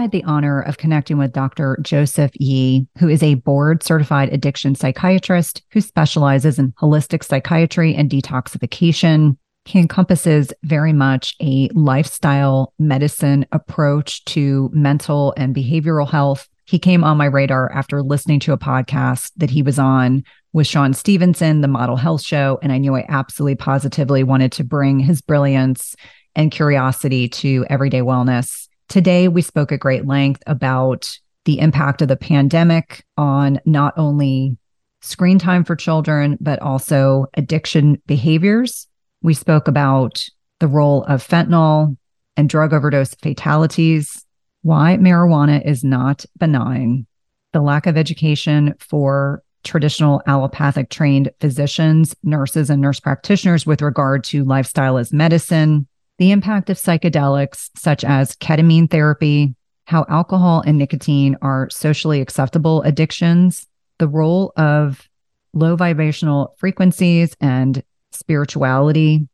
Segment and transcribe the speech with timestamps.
[0.00, 1.78] I had the honor of connecting with Dr.
[1.82, 8.08] Joseph Yi, who is a board certified addiction psychiatrist who specializes in holistic psychiatry and
[8.08, 9.36] detoxification.
[9.66, 16.48] He encompasses very much a lifestyle medicine approach to mental and behavioral health.
[16.64, 20.24] He came on my radar after listening to a podcast that he was on
[20.54, 22.58] with Sean Stevenson, the Model Health Show.
[22.62, 25.94] And I knew I absolutely positively wanted to bring his brilliance
[26.34, 28.69] and curiosity to everyday wellness.
[28.90, 34.58] Today, we spoke at great length about the impact of the pandemic on not only
[35.00, 38.88] screen time for children, but also addiction behaviors.
[39.22, 41.96] We spoke about the role of fentanyl
[42.36, 44.26] and drug overdose fatalities,
[44.62, 47.06] why marijuana is not benign,
[47.52, 54.24] the lack of education for traditional allopathic trained physicians, nurses, and nurse practitioners with regard
[54.24, 55.86] to lifestyle as medicine,
[56.20, 62.82] the impact of psychedelics such as ketamine therapy, how alcohol and nicotine are socially acceptable
[62.82, 63.66] addictions,
[63.98, 65.08] the role of
[65.54, 67.82] low vibrational frequencies and
[68.12, 69.26] spirituality,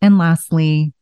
[0.00, 0.92] and lastly,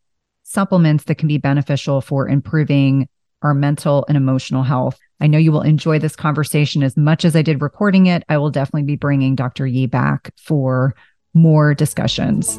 [0.42, 3.08] supplements that can be beneficial for improving
[3.40, 4.98] our mental and emotional health.
[5.20, 8.24] I know you will enjoy this conversation as much as I did recording it.
[8.28, 9.66] I will definitely be bringing Dr.
[9.66, 10.94] Yi back for
[11.32, 12.58] more discussions.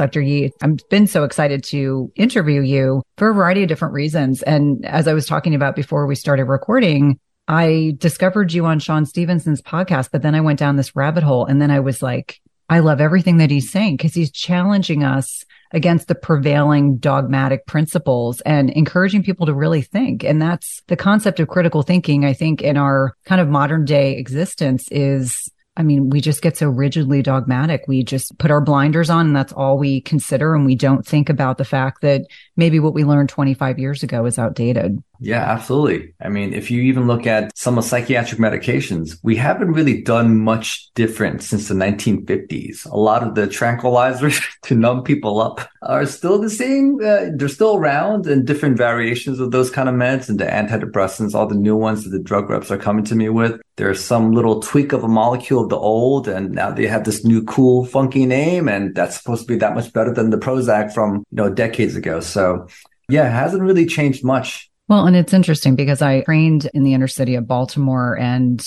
[0.00, 0.22] Dr.
[0.22, 0.50] Yi.
[0.62, 4.42] I've been so excited to interview you for a variety of different reasons.
[4.42, 9.04] And as I was talking about before we started recording, I discovered you on Sean
[9.04, 12.40] Stevenson's podcast, but then I went down this rabbit hole and then I was like,
[12.70, 18.40] I love everything that he's saying because he's challenging us against the prevailing dogmatic principles
[18.42, 20.24] and encouraging people to really think.
[20.24, 22.24] And that's the concept of critical thinking.
[22.24, 26.58] I think in our kind of modern day existence is I mean, we just get
[26.58, 27.84] so rigidly dogmatic.
[27.88, 30.54] We just put our blinders on and that's all we consider.
[30.54, 34.26] And we don't think about the fact that maybe what we learned 25 years ago
[34.26, 35.02] is outdated.
[35.22, 36.14] Yeah, absolutely.
[36.22, 40.38] I mean, if you even look at some of psychiatric medications, we haven't really done
[40.40, 42.90] much different since the 1950s.
[42.90, 46.96] A lot of the tranquilizers to numb people up are still the same.
[47.04, 51.34] Uh, they're still around and different variations of those kind of meds and the antidepressants,
[51.34, 53.60] all the new ones that the drug reps are coming to me with.
[53.76, 57.26] There's some little tweak of a molecule of the old, and now they have this
[57.26, 60.94] new cool, funky name, and that's supposed to be that much better than the Prozac
[60.94, 62.20] from you know decades ago.
[62.20, 62.68] So,
[63.10, 66.94] yeah, it hasn't really changed much well, and it's interesting because I trained in the
[66.94, 68.60] inner city of Baltimore and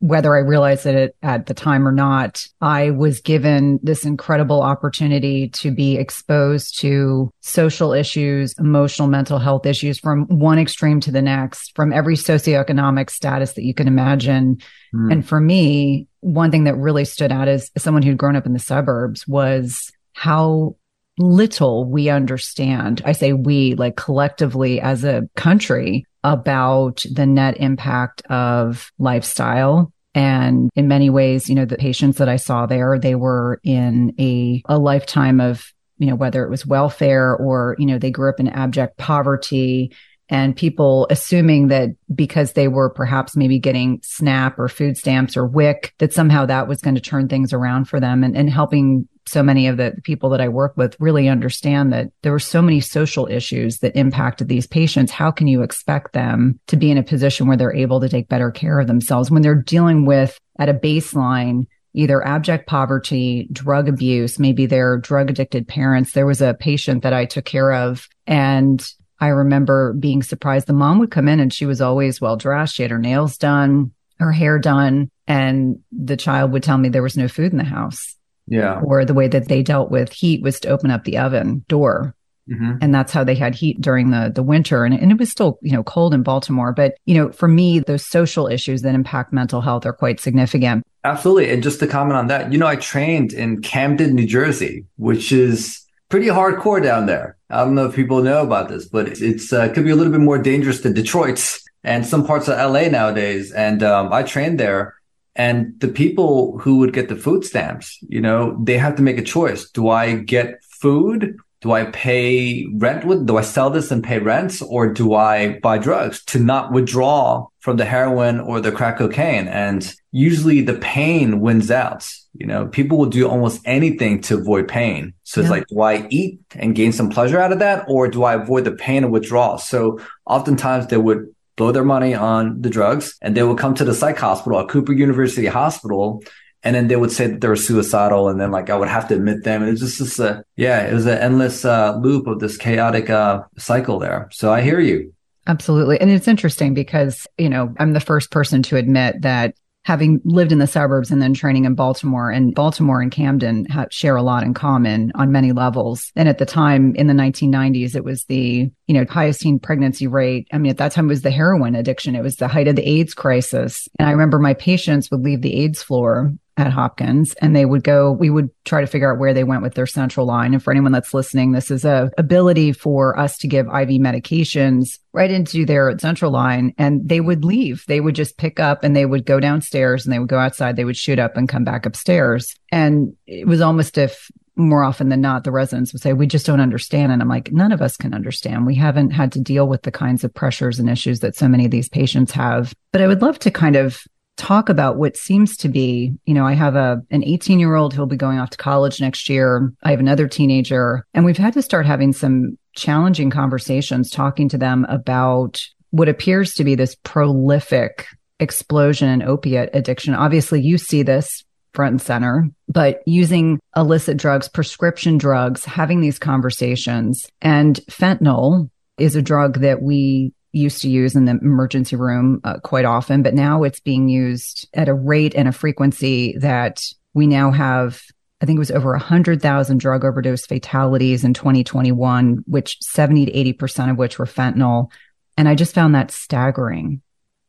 [0.00, 5.48] whether I realized it at the time or not, I was given this incredible opportunity
[5.48, 11.22] to be exposed to social issues, emotional mental health issues from one extreme to the
[11.22, 14.58] next, from every socioeconomic status that you can imagine.
[14.94, 15.12] Mm.
[15.12, 18.52] And for me, one thing that really stood out as someone who'd grown up in
[18.52, 20.76] the suburbs was how
[21.20, 23.02] little we understand.
[23.04, 29.92] I say we, like collectively as a country, about the net impact of lifestyle.
[30.14, 34.14] And in many ways, you know, the patients that I saw there, they were in
[34.18, 38.28] a, a lifetime of, you know, whether it was welfare or, you know, they grew
[38.28, 39.92] up in abject poverty
[40.30, 45.44] and people assuming that because they were perhaps maybe getting SNAP or food stamps or
[45.44, 49.08] WIC, that somehow that was going to turn things around for them and, and helping
[49.26, 52.62] so many of the people that I work with really understand that there were so
[52.62, 55.12] many social issues that impacted these patients.
[55.12, 58.28] How can you expect them to be in a position where they're able to take
[58.28, 63.88] better care of themselves when they're dealing with at a baseline either abject poverty, drug
[63.88, 66.12] abuse, maybe their drug addicted parents.
[66.12, 68.80] There was a patient that I took care of and
[69.20, 70.66] I remember being surprised.
[70.66, 72.74] The mom would come in and she was always well dressed.
[72.74, 75.10] She had her nails done, her hair done.
[75.26, 78.16] And the child would tell me there was no food in the house.
[78.46, 78.80] Yeah.
[78.80, 82.14] Or the way that they dealt with heat was to open up the oven door.
[82.50, 82.78] Mm-hmm.
[82.80, 84.84] And that's how they had heat during the the winter.
[84.84, 86.72] And, and it was still, you know, cold in Baltimore.
[86.72, 90.84] But, you know, for me, those social issues that impact mental health are quite significant.
[91.04, 91.50] Absolutely.
[91.50, 95.30] And just to comment on that, you know, I trained in Camden, New Jersey, which
[95.30, 97.36] is pretty hardcore down there.
[97.50, 100.12] I don't know if people know about this, but it's, uh, could be a little
[100.12, 103.52] bit more dangerous than Detroit's and some parts of LA nowadays.
[103.52, 104.94] And um, I trained there.
[105.36, 109.16] And the people who would get the food stamps, you know, they have to make
[109.16, 109.70] a choice.
[109.70, 114.18] Do I get food do I pay rent with, do I sell this and pay
[114.18, 118.98] rent or do I buy drugs to not withdraw from the heroin or the crack
[118.98, 119.48] cocaine?
[119.48, 122.08] And usually the pain wins out.
[122.34, 125.14] You know, people will do almost anything to avoid pain.
[125.24, 125.44] So yeah.
[125.44, 127.84] it's like, do I eat and gain some pleasure out of that?
[127.88, 129.58] Or do I avoid the pain and withdrawal?
[129.58, 133.84] So oftentimes they would blow their money on the drugs and they would come to
[133.84, 136.22] the psych hospital at Cooper University Hospital
[136.62, 139.08] and then they would say that they were suicidal and then like i would have
[139.08, 141.96] to admit them and it was just this uh, yeah it was an endless uh,
[141.96, 145.12] loop of this chaotic uh, cycle there so i hear you
[145.50, 149.54] absolutely and it's interesting because you know i'm the first person to admit that
[149.84, 153.86] having lived in the suburbs and then training in Baltimore and Baltimore and Camden ha-
[153.90, 156.12] share a lot in common on many levels.
[156.14, 160.06] And at the time in the 1990s, it was the, you know, highest teen pregnancy
[160.06, 160.46] rate.
[160.52, 162.14] I mean, at that time it was the heroin addiction.
[162.14, 163.88] It was the height of the AIDS crisis.
[163.98, 166.32] And I remember my patients would leave the AIDS floor
[166.66, 169.62] at Hopkins and they would go, we would try to figure out where they went
[169.62, 170.52] with their central line.
[170.52, 174.98] And for anyone that's listening, this is a ability for us to give IV medications
[175.12, 177.84] right into their central line and they would leave.
[177.88, 180.76] They would just pick up and they would go downstairs and they would go outside.
[180.76, 182.54] They would shoot up and come back upstairs.
[182.70, 186.46] And it was almost if more often than not, the residents would say, we just
[186.46, 187.12] don't understand.
[187.12, 188.66] And I'm like, none of us can understand.
[188.66, 191.64] We haven't had to deal with the kinds of pressures and issues that so many
[191.64, 192.74] of these patients have.
[192.92, 194.04] But I would love to kind of
[194.36, 197.92] talk about what seems to be, you know, I have a an 18 year old
[197.92, 199.72] who'll be going off to college next year.
[199.82, 204.58] I have another teenager, and we've had to start having some challenging conversations talking to
[204.58, 205.60] them about
[205.90, 208.06] what appears to be this prolific
[208.38, 210.14] explosion in opiate addiction.
[210.14, 216.18] Obviously, you see this front and center, but using illicit drugs, prescription drugs, having these
[216.18, 217.26] conversations.
[217.40, 222.58] And fentanyl is a drug that we used to use in the emergency room uh,
[222.60, 226.82] quite often, but now it's being used at a rate and a frequency that
[227.14, 228.02] we now have.
[228.40, 233.90] I think it was over 100,000 drug overdose fatalities in 2021, which 70 to 80%
[233.90, 234.90] of which were fentanyl.
[235.36, 237.02] And I just found that staggering.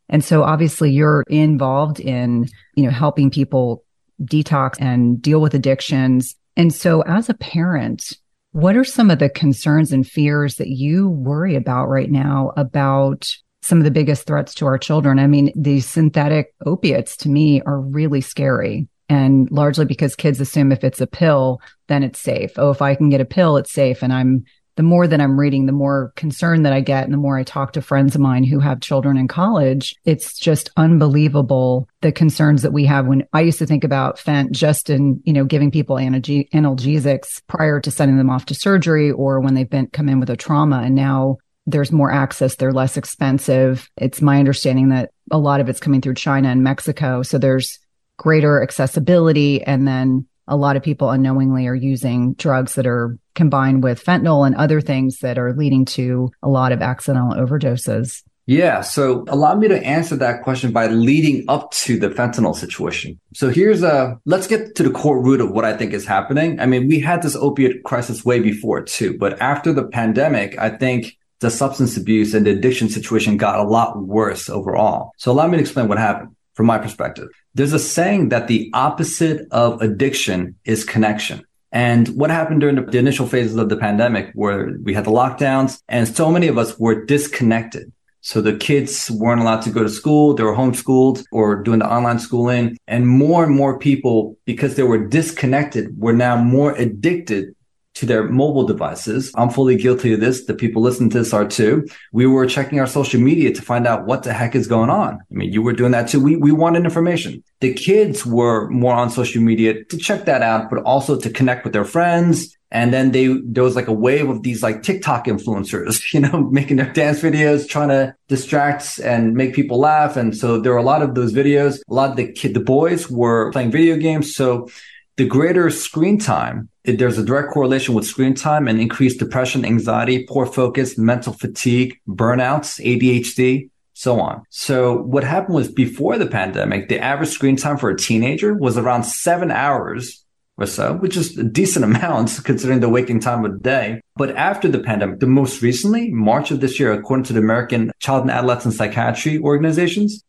[0.09, 3.85] And so obviously you're involved in, you know, helping people
[4.21, 6.35] detox and deal with addictions.
[6.57, 8.17] And so as a parent,
[8.51, 13.27] what are some of the concerns and fears that you worry about right now about
[13.61, 15.19] some of the biggest threats to our children?
[15.19, 18.87] I mean, these synthetic opiates to me are really scary.
[19.07, 22.51] And largely because kids assume if it's a pill, then it's safe.
[22.57, 24.03] Oh, if I can get a pill, it's safe.
[24.03, 24.45] And I'm
[24.81, 27.03] the more that I'm reading, the more concern that I get.
[27.03, 30.39] And the more I talk to friends of mine who have children in college, it's
[30.39, 34.89] just unbelievable the concerns that we have when I used to think about Fent just
[34.89, 39.53] in, you know, giving people analgesics prior to sending them off to surgery or when
[39.53, 40.81] they've been come in with a trauma.
[40.83, 41.37] And now
[41.67, 42.55] there's more access.
[42.55, 43.87] They're less expensive.
[43.97, 47.21] It's my understanding that a lot of it's coming through China and Mexico.
[47.21, 47.77] So there's
[48.17, 49.61] greater accessibility.
[49.61, 54.45] And then a lot of people unknowingly are using drugs that are combined with fentanyl
[54.45, 58.21] and other things that are leading to a lot of accidental overdoses.
[58.47, 58.81] Yeah.
[58.81, 63.17] So allow me to answer that question by leading up to the fentanyl situation.
[63.33, 66.59] So here's a, let's get to the core root of what I think is happening.
[66.59, 70.69] I mean, we had this opiate crisis way before too, but after the pandemic, I
[70.69, 75.11] think the substance abuse and the addiction situation got a lot worse overall.
[75.17, 77.27] So allow me to explain what happened from my perspective.
[77.53, 81.45] There's a saying that the opposite of addiction is connection.
[81.71, 85.81] And what happened during the initial phases of the pandemic where we had the lockdowns
[85.87, 87.91] and so many of us were disconnected.
[88.23, 90.35] So the kids weren't allowed to go to school.
[90.35, 92.77] They were homeschooled or doing the online schooling.
[92.87, 97.55] And more and more people, because they were disconnected, were now more addicted
[97.93, 99.31] to their mobile devices.
[99.35, 100.45] I'm fully guilty of this.
[100.45, 101.87] The people listening to this are too.
[102.11, 105.15] We were checking our social media to find out what the heck is going on.
[105.15, 106.21] I mean, you were doing that too.
[106.21, 107.43] We, we wanted information.
[107.59, 111.63] The kids were more on social media to check that out, but also to connect
[111.63, 112.57] with their friends.
[112.73, 116.49] And then they, there was like a wave of these like TikTok influencers, you know,
[116.49, 120.15] making their dance videos, trying to distract and make people laugh.
[120.15, 121.81] And so there were a lot of those videos.
[121.89, 124.33] A lot of the kid, the boys were playing video games.
[124.33, 124.69] So
[125.17, 129.65] the greater screen time, it, there's a direct correlation with screen time and increased depression,
[129.65, 134.43] anxiety, poor focus, mental fatigue, burnouts, ADHD, so on.
[134.49, 138.77] So what happened was before the pandemic, the average screen time for a teenager was
[138.77, 140.23] around seven hours
[140.57, 144.01] or so, which is a decent amount considering the waking time of the day.
[144.15, 147.91] But after the pandemic, the most recently, March of this year, according to the American
[147.99, 150.23] Child and Adolescent Psychiatry organizations,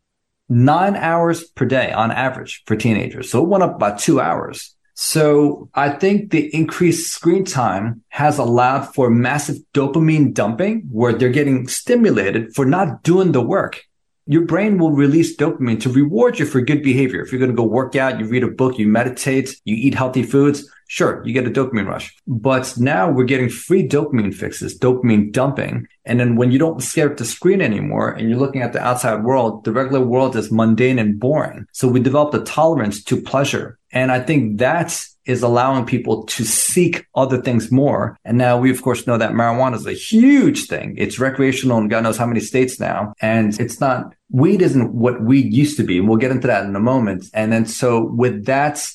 [0.49, 3.31] nine hours per day on average for teenagers.
[3.31, 4.75] So it went up about two hours.
[4.95, 11.31] So I think the increased screen time has allowed for massive dopamine dumping where they're
[11.31, 13.85] getting stimulated for not doing the work.
[14.27, 17.23] Your brain will release dopamine to reward you for good behavior.
[17.23, 19.95] If you're going to go work out, you read a book, you meditate, you eat
[19.95, 20.71] healthy foods.
[20.93, 22.15] Sure, you get a dopamine rush.
[22.27, 25.87] But now we're getting free dopamine fixes, dopamine dumping.
[26.05, 28.83] And then when you don't stare at the screen anymore and you're looking at the
[28.83, 31.65] outside world, the regular world is mundane and boring.
[31.73, 33.79] So we developed a tolerance to pleasure.
[33.91, 38.19] And I think that is allowing people to seek other things more.
[38.27, 40.95] And now we, of course, know that marijuana is a huge thing.
[40.99, 43.15] It's recreational in God knows how many states now.
[43.23, 45.97] And it's not, weed isn't what weed used to be.
[45.97, 47.25] And we'll get into that in a moment.
[47.33, 48.87] And then so with that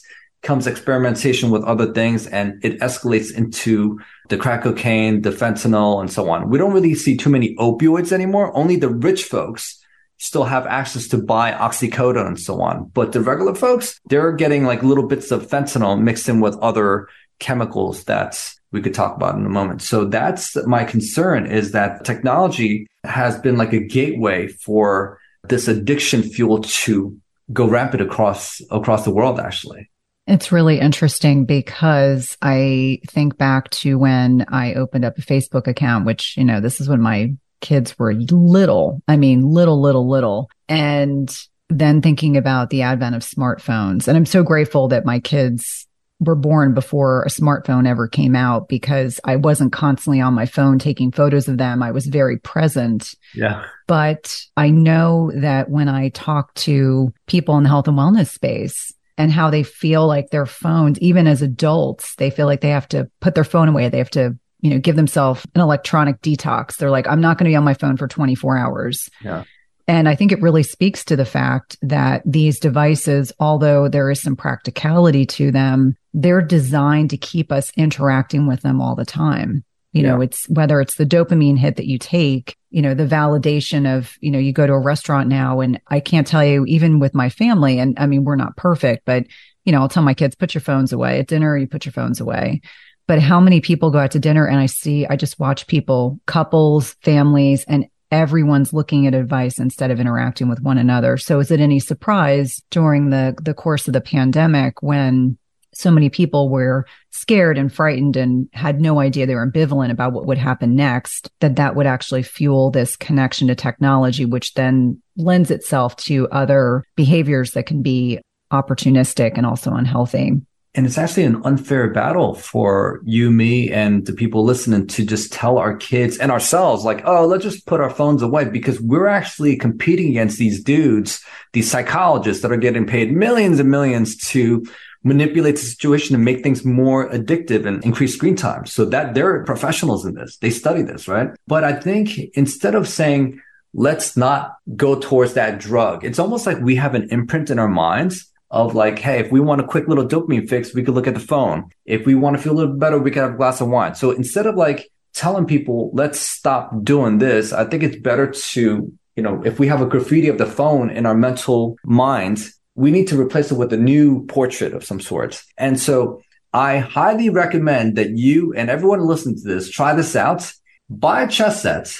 [0.48, 4.00] comes experimentation with other things and it escalates into
[4.30, 6.50] the crack cocaine, the fentanyl, and so on.
[6.50, 8.56] We don't really see too many opioids anymore.
[8.56, 9.84] Only the rich folks
[10.20, 12.90] still have access to buy oxycodone and so on.
[12.94, 17.10] But the regular folks, they're getting like little bits of fentanyl mixed in with other
[17.40, 19.82] chemicals that we could talk about in a moment.
[19.82, 26.24] So that's my concern is that technology has been like a gateway for this addiction
[26.24, 27.18] fuel to
[27.52, 29.90] go rampant across across the world actually.
[30.28, 36.06] It's really interesting because I think back to when I opened up a Facebook account,
[36.06, 39.02] which, you know, this is when my kids were little.
[39.08, 40.50] I mean, little, little, little.
[40.68, 41.34] And
[41.70, 44.08] then thinking about the advent of smartphones.
[44.08, 45.88] And I'm so grateful that my kids
[46.20, 50.80] were born before a smartphone ever came out because I wasn't constantly on my phone
[50.80, 51.84] taking photos of them.
[51.84, 53.14] I was very present.
[53.36, 53.66] Yeah.
[53.86, 58.92] But I know that when I talk to people in the health and wellness space,
[59.18, 62.88] and how they feel like their phones, even as adults, they feel like they have
[62.90, 63.90] to put their phone away.
[63.90, 66.78] They have to you know, give themselves an electronic detox.
[66.78, 69.10] They're like, I'm not going to be on my phone for 24 hours.
[69.24, 69.44] Yeah.
[69.88, 74.22] And I think it really speaks to the fact that these devices, although there is
[74.22, 79.64] some practicality to them, they're designed to keep us interacting with them all the time.
[79.98, 80.12] You yeah.
[80.12, 84.16] know, it's whether it's the dopamine hit that you take, you know, the validation of,
[84.22, 87.16] you know, you go to a restaurant now and I can't tell you, even with
[87.16, 89.26] my family, and I mean, we're not perfect, but,
[89.66, 91.94] you know, I'll tell my kids, put your phones away at dinner, you put your
[91.94, 92.62] phones away.
[93.08, 96.20] But how many people go out to dinner and I see, I just watch people,
[96.28, 101.18] couples, families, and everyone's looking at advice instead of interacting with one another.
[101.18, 105.38] So is it any surprise during the, the course of the pandemic when
[105.78, 110.14] so many people were scared and frightened and had no idea they were ambivalent about
[110.14, 115.02] what would happen next, that that would actually fuel this connection to technology, which then
[115.16, 118.20] lends itself to other behaviors that can be
[118.52, 120.34] opportunistic and also unhealthy.
[120.78, 125.34] And it's actually an unfair battle for you, me, and the people listening to just
[125.34, 129.08] tell our kids and ourselves, like, oh, let's just put our phones away because we're
[129.08, 131.20] actually competing against these dudes,
[131.54, 134.64] these psychologists that are getting paid millions and millions to
[135.08, 138.66] manipulate the situation and make things more addictive and increase screen time.
[138.66, 140.38] So that they're professionals in this.
[140.38, 141.30] They study this, right?
[141.48, 143.42] But I think instead of saying,
[143.74, 147.68] let's not go towards that drug, it's almost like we have an imprint in our
[147.68, 151.08] minds of like, hey, if we want a quick little dopamine fix, we could look
[151.08, 151.70] at the phone.
[151.86, 153.96] If we want to feel a little better, we could have a glass of wine.
[153.96, 158.94] So instead of like telling people, let's stop doing this, I think it's better to,
[159.16, 162.92] you know, if we have a graffiti of the phone in our mental minds, we
[162.92, 165.44] need to replace it with a new portrait of some sort.
[165.58, 166.22] And so
[166.54, 170.50] I highly recommend that you and everyone listening to this try this out,
[170.88, 171.92] buy a chess set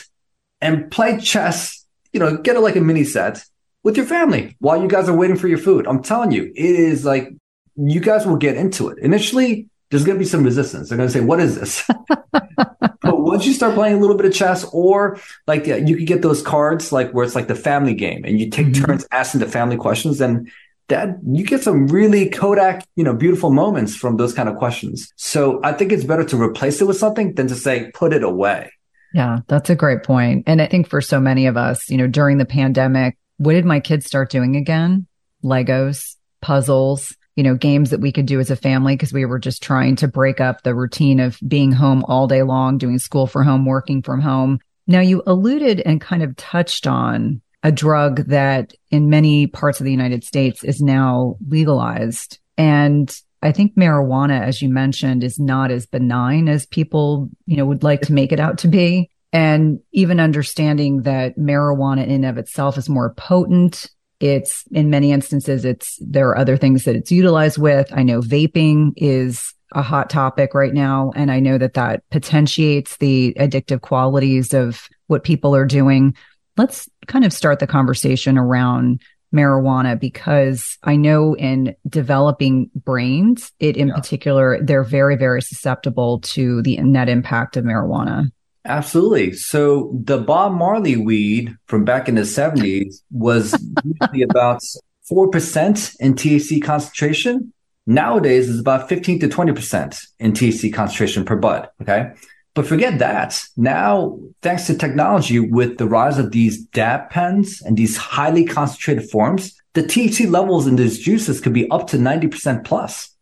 [0.62, 3.44] and play chess, you know, get it like a mini set
[3.84, 5.88] with your family while you guys are waiting for your food.
[5.88, 7.34] I'm telling you, it is like
[7.76, 9.00] you guys will get into it.
[9.00, 10.90] Initially, there's going to be some resistance.
[10.90, 11.90] They're going to say, "What is this?"
[12.32, 16.08] but once you start playing a little bit of chess, or like uh, you could
[16.08, 18.86] get those cards like where it's like the family game, and you take mm-hmm.
[18.86, 20.52] turns asking the family questions, and
[20.90, 25.12] that you get some really Kodak, you know, beautiful moments from those kind of questions.
[25.18, 28.24] So I think it's better to replace it with something than to say put it
[28.24, 28.72] away.
[29.14, 30.44] Yeah, that's a great point.
[30.48, 33.66] And I think for so many of us, you know, during the pandemic, what did
[33.66, 35.08] my kids start doing again?
[35.44, 39.40] Legos, puzzles, you know, games that we could do as a family because we were
[39.40, 43.28] just trying to break up the routine of being home all day long, doing school
[43.28, 44.60] for home, working from home.
[44.88, 49.84] Now, you alluded and kind of touched on a drug that in many parts of
[49.84, 52.40] the United States is now legalized.
[52.58, 57.66] And I think marijuana, as you mentioned, is not as benign as people, you know,
[57.66, 59.12] would like to make it out to be.
[59.34, 63.88] And even understanding that marijuana in of itself is more potent
[64.20, 67.88] it's in many instances it's there are other things that it's utilized with.
[67.94, 72.96] I know vaping is a hot topic right now and i know that that potentiates
[72.98, 76.16] the addictive qualities of what people are doing
[76.58, 79.02] let's kind of start the conversation around
[79.34, 83.96] marijuana because I know in developing brains, it in yeah.
[83.96, 88.32] particular, they're very, very susceptible to the net impact of marijuana.
[88.66, 89.34] Absolutely.
[89.34, 94.62] So the Bob Marley weed from back in the 70s was usually about
[95.10, 97.54] 4% in THC concentration.
[97.86, 101.70] nowadays is about 15 to 20% in THC concentration per bud.
[101.82, 102.12] Okay.
[102.58, 103.40] But forget that.
[103.56, 109.12] Now, thanks to technology, with the rise of these dab pens and these highly concentrated
[109.12, 113.16] forms, the THC levels in these juices could be up to 90% plus.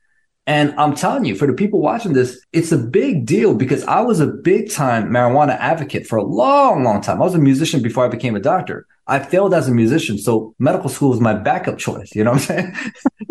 [0.47, 3.99] And I'm telling you, for the people watching this, it's a big deal because I
[3.99, 7.21] was a big time marijuana advocate for a long, long time.
[7.21, 8.87] I was a musician before I became a doctor.
[9.05, 10.17] I failed as a musician.
[10.17, 12.15] So medical school was my backup choice.
[12.15, 12.75] You know what I'm saying?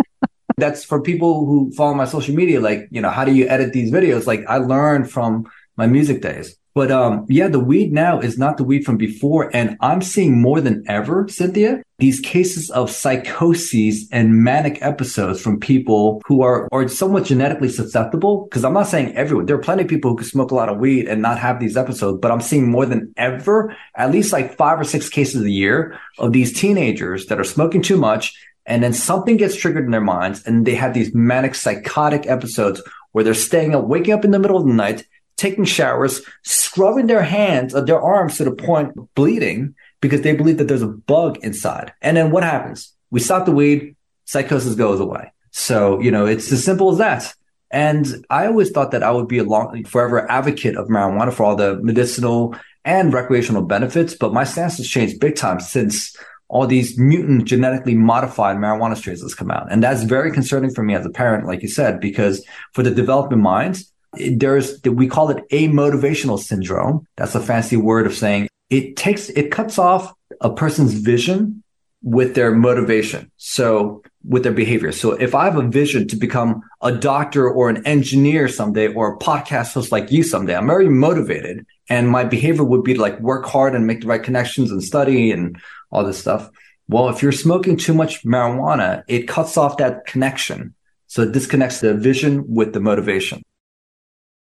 [0.59, 2.61] That's for people who follow my social media.
[2.61, 4.27] Like, you know, how do you edit these videos?
[4.27, 6.57] Like I learned from my music days.
[6.75, 9.49] But um, yeah, the weed now is not the weed from before.
[9.55, 15.61] And I'm seeing more than ever, Cynthia, these cases of psychoses and manic episodes from
[15.61, 18.49] people who are, are somewhat genetically susceptible.
[18.49, 19.47] Cause I'm not saying everyone.
[19.47, 21.61] There are plenty of people who can smoke a lot of weed and not have
[21.61, 25.43] these episodes, but I'm seeing more than ever, at least like five or six cases
[25.43, 28.37] a year of these teenagers that are smoking too much.
[28.67, 32.83] And then something gets triggered in their minds and they have these manic psychotic episodes
[33.13, 37.07] where they're staying up, waking up in the middle of the night taking showers, scrubbing
[37.07, 40.83] their hands or their arms to the point of bleeding because they believe that there's
[40.83, 41.93] a bug inside.
[42.03, 42.93] And then what happens?
[43.11, 45.33] We stop the weed, psychosis goes away.
[45.51, 47.33] So, you know, it's as simple as that.
[47.71, 51.45] And I always thought that I would be a long, forever advocate of marijuana for
[51.45, 54.15] all the medicinal and recreational benefits.
[54.15, 56.17] But my stance has changed big time since
[56.49, 59.73] all these mutant genetically modified marijuana strains has come out.
[59.73, 62.91] And that's very concerning for me as a parent, like you said, because for the
[62.91, 67.07] developing minds, there's we call it a motivational syndrome.
[67.17, 71.63] That's a fancy word of saying it takes it cuts off a person's vision
[72.03, 73.31] with their motivation.
[73.39, 74.93] So with their behavior.
[74.93, 79.15] So if I have a vision to become a doctor or an engineer someday or
[79.15, 83.01] a podcast host like you someday, I'm very motivated and my behavior would be to
[83.01, 85.59] like work hard and make the right connections and study and
[85.91, 86.51] all this stuff.
[86.89, 90.75] Well, if you're smoking too much marijuana, it cuts off that connection.
[91.07, 93.43] So it disconnects the vision with the motivation.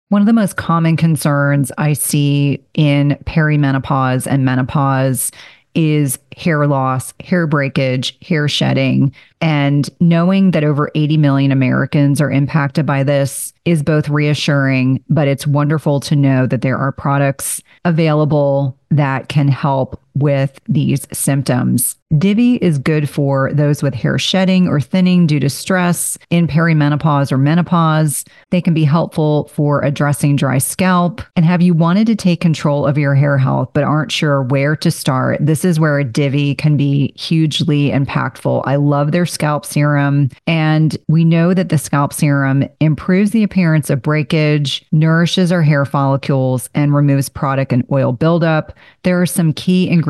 [0.08, 5.32] One of the most common concerns I see in perimenopause and menopause
[5.74, 9.12] is hair loss, hair breakage, hair shedding.
[9.40, 15.28] And knowing that over 80 million Americans are impacted by this is both reassuring, but
[15.28, 21.96] it's wonderful to know that there are products available that can help with these symptoms.
[22.16, 27.32] Divi is good for those with hair shedding or thinning due to stress in perimenopause
[27.32, 28.24] or menopause.
[28.50, 31.20] They can be helpful for addressing dry scalp.
[31.34, 34.76] And have you wanted to take control of your hair health but aren't sure where
[34.76, 35.38] to start?
[35.40, 38.62] This is where a Divi can be hugely impactful.
[38.64, 40.30] I love their scalp serum.
[40.46, 45.84] And we know that the scalp serum improves the appearance of breakage, nourishes our hair
[45.84, 48.72] follicles, and removes product and oil buildup.
[49.02, 50.05] There are some key ingredients,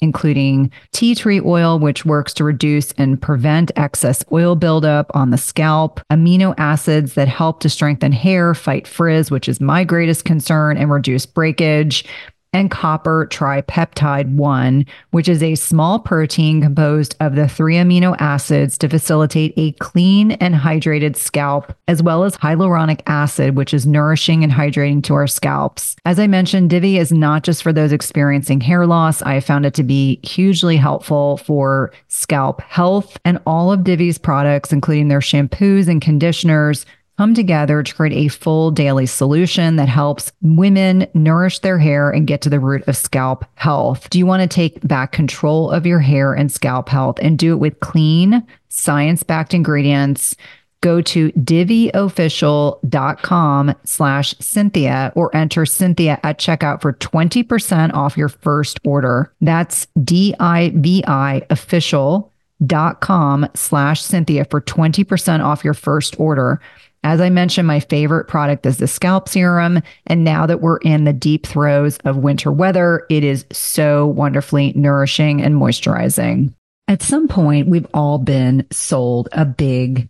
[0.00, 5.38] including tea tree oil, which works to reduce and prevent excess oil buildup on the
[5.38, 10.76] scalp, amino acids that help to strengthen hair, fight frizz, which is my greatest concern,
[10.76, 12.04] and reduce breakage
[12.52, 18.76] and copper tripeptide 1, which is a small protein composed of the three amino acids
[18.78, 24.42] to facilitate a clean and hydrated scalp, as well as hyaluronic acid, which is nourishing
[24.42, 25.96] and hydrating to our scalps.
[26.04, 29.22] As I mentioned, Divi is not just for those experiencing hair loss.
[29.22, 34.72] I found it to be hugely helpful for scalp health, and all of Divi's products,
[34.72, 36.84] including their shampoos and conditioners,
[37.20, 42.26] come together to create a full daily solution that helps women nourish their hair and
[42.26, 44.08] get to the root of scalp health.
[44.08, 47.52] Do you want to take back control of your hair and scalp health and do
[47.52, 50.34] it with clean, science backed ingredients?
[50.80, 58.80] Go to diviofficial.com slash Cynthia or enter Cynthia at checkout for 20% off your first
[58.82, 59.30] order.
[59.42, 66.62] That's D-I-V-I official.com slash Cynthia for 20% off your first order.
[67.02, 69.80] As I mentioned, my favorite product is the scalp serum.
[70.06, 74.74] And now that we're in the deep throes of winter weather, it is so wonderfully
[74.76, 76.52] nourishing and moisturizing.
[76.88, 80.09] At some point, we've all been sold a big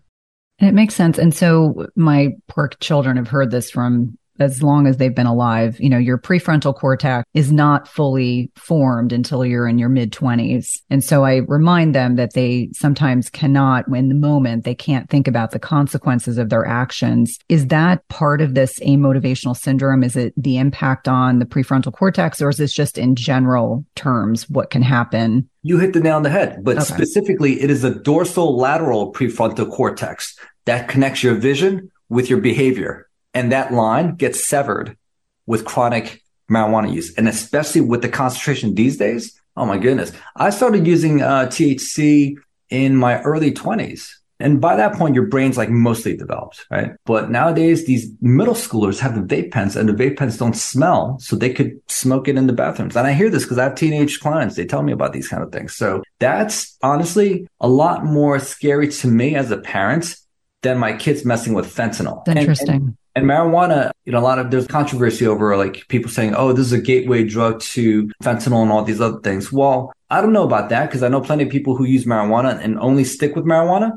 [0.59, 1.19] And it makes sense.
[1.19, 5.79] And so my poor children have heard this from as long as they've been alive.
[5.81, 10.69] You know, your prefrontal cortex is not fully formed until you're in your mid 20s.
[10.91, 15.29] And so I remind them that they sometimes cannot, in the moment, they can't think
[15.29, 17.39] about the consequences of their actions.
[17.49, 20.03] Is that part of this amotivational syndrome?
[20.03, 24.49] Is it the impact on the prefrontal cortex, or is this just in general terms
[24.49, 25.49] what can happen?
[25.63, 26.85] You hit the nail on the head, but okay.
[26.85, 33.06] specifically, it is the dorsal lateral prefrontal cortex that connects your vision with your behavior.
[33.37, 34.97] And that line gets severed
[35.45, 37.15] with chronic marijuana use.
[37.17, 39.39] And especially with the concentration these days.
[39.59, 40.11] Oh my goodness.
[40.37, 42.37] I started using uh, THC
[42.71, 44.09] in my early 20s.
[44.41, 46.93] And by that point, your brain's like mostly developed, right?
[47.05, 51.19] But nowadays, these middle schoolers have the vape pens and the vape pens don't smell.
[51.21, 52.97] So they could smoke it in the bathrooms.
[52.97, 54.57] And I hear this because I have teenage clients.
[54.57, 55.75] They tell me about these kind of things.
[55.75, 60.17] So that's honestly a lot more scary to me as a parent
[60.63, 62.27] than my kids messing with fentanyl.
[62.27, 62.69] Interesting.
[62.69, 66.35] And, and and marijuana, you know, a lot of there's controversy over like people saying,
[66.37, 69.51] oh, this is a gateway drug to fentanyl and all these other things.
[69.51, 72.63] Well, I don't know about that because I know plenty of people who use marijuana
[72.63, 73.93] and only stick with marijuana.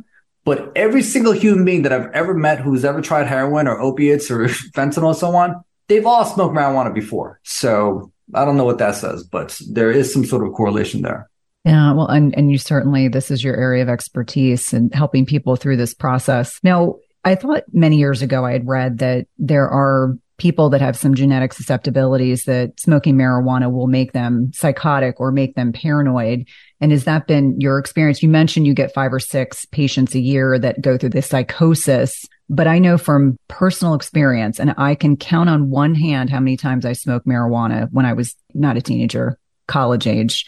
[0.46, 4.32] But every single human being that I've ever met who's ever tried heroin or opiates
[4.32, 7.42] or fentanyl and so on, they've all smoked marijuana before.
[7.44, 11.30] So I don't know what that says, but there is some sort of correlation there.
[11.66, 15.58] Yeah, well, and, and you certainly, this is your area of expertise and helping people
[15.58, 16.58] through this process.
[16.64, 20.98] Now, I thought many years ago I had read that there are people that have
[20.98, 26.48] some genetic susceptibilities that smoking marijuana will make them psychotic or make them paranoid.
[26.80, 28.24] And has that been your experience?
[28.24, 32.26] You mentioned you get five or six patients a year that go through this psychosis.
[32.50, 36.58] But I know from personal experience, and I can count on one hand how many
[36.58, 40.48] times I smoked marijuana when I was not a teenager, college age.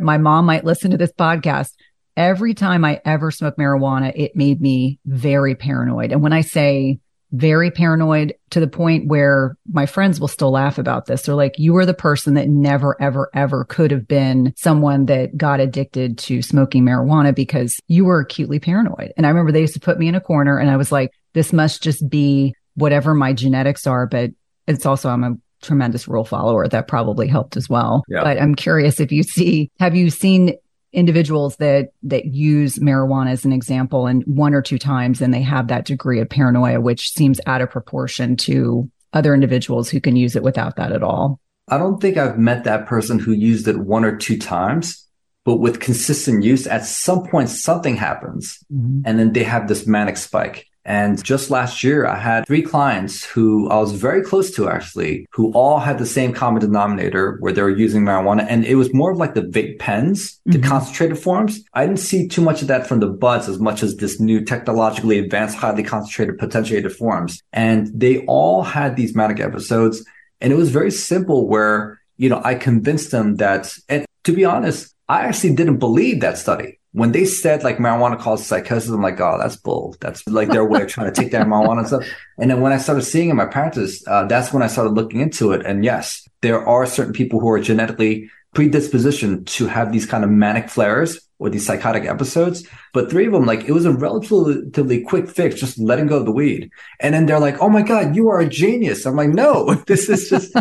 [0.00, 1.70] My mom might listen to this podcast
[2.16, 6.12] every time I ever smoked marijuana, it made me very paranoid.
[6.12, 7.00] And when I say
[7.32, 11.22] very paranoid to the point where my friends will still laugh about this.
[11.22, 15.36] They're like, you were the person that never, ever, ever could have been someone that
[15.36, 19.12] got addicted to smoking marijuana because you were acutely paranoid.
[19.16, 21.12] And I remember they used to put me in a corner and I was like,
[21.32, 24.06] this must just be whatever my genetics are.
[24.06, 24.30] But
[24.66, 26.66] it's also, I'm a tremendous rule follower.
[26.66, 28.02] That probably helped as well.
[28.08, 28.24] Yeah.
[28.24, 30.54] But I'm curious if you see, have you seen
[30.92, 35.42] individuals that that use marijuana as an example and one or two times and they
[35.42, 40.16] have that degree of paranoia which seems out of proportion to other individuals who can
[40.16, 41.40] use it without that at all.
[41.68, 45.06] I don't think i've met that person who used it one or two times
[45.44, 48.58] but with consistent use at some point something happens.
[48.72, 49.02] Mm-hmm.
[49.04, 53.22] and then they have this manic spike and just last year, I had three clients
[53.24, 57.52] who I was very close to actually, who all had the same common denominator where
[57.52, 58.46] they were using marijuana.
[58.48, 60.68] And it was more of like the vape pens, the mm-hmm.
[60.68, 61.62] concentrated forms.
[61.74, 64.42] I didn't see too much of that from the buds as much as this new
[64.42, 67.42] technologically advanced, highly concentrated, potentiated forms.
[67.52, 70.04] And they all had these manic episodes.
[70.40, 74.46] And it was very simple where, you know, I convinced them that, and to be
[74.46, 79.02] honest, I actually didn't believe that study when they said like marijuana causes psychosis, I'm
[79.02, 79.96] like, oh, that's bull.
[80.00, 82.04] That's like their way of trying to take down marijuana and stuff.
[82.38, 85.20] And then when I started seeing in my practice, uh, that's when I started looking
[85.20, 85.64] into it.
[85.64, 90.30] And yes, there are certain people who are genetically predispositioned to have these kind of
[90.30, 92.66] manic flares or these psychotic episodes.
[92.92, 96.24] But three of them, like it was a relatively quick fix, just letting go of
[96.24, 96.70] the weed.
[96.98, 100.08] And then they're like, "Oh my god, you are a genius." I'm like, "No, this
[100.08, 100.52] is just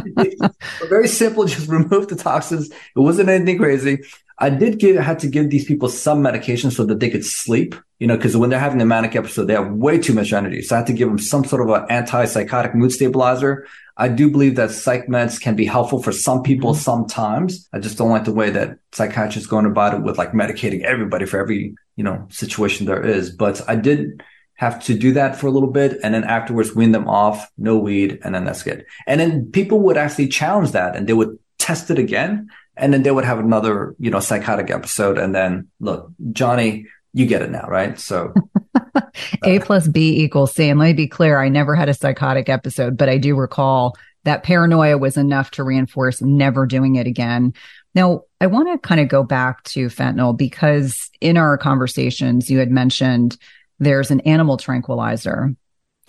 [0.89, 1.45] very simple.
[1.45, 2.69] Just remove the toxins.
[2.69, 3.99] It wasn't anything crazy."
[4.39, 7.75] I did give, had to give these people some medication so that they could sleep,
[7.99, 10.61] you know, because when they're having a manic episode, they have way too much energy.
[10.61, 13.67] So I had to give them some sort of an antipsychotic mood stabilizer.
[13.97, 16.81] I do believe that psych meds can be helpful for some people mm-hmm.
[16.81, 17.67] sometimes.
[17.73, 21.25] I just don't like the way that psychiatrists go about it with like medicating everybody
[21.25, 23.29] for every, you know, situation there is.
[23.29, 24.23] But I did
[24.55, 27.77] have to do that for a little bit and then afterwards wean them off, no
[27.77, 28.85] weed, and then that's good.
[29.05, 32.49] And then people would actually challenge that and they would test it again
[32.79, 35.17] and then they would have another, you know, psychotic episode.
[35.17, 37.99] And then look, Johnny, you get it now, right?
[37.99, 38.33] So
[39.45, 40.69] A uh, plus B equals C.
[40.69, 43.95] And let me be clear, I never had a psychotic episode, but I do recall
[44.23, 47.53] that paranoia was enough to reinforce never doing it again.
[47.95, 52.59] Now, I want to kind of go back to fentanyl because in our conversations, you
[52.59, 53.37] had mentioned
[53.79, 55.55] there's an animal tranquilizer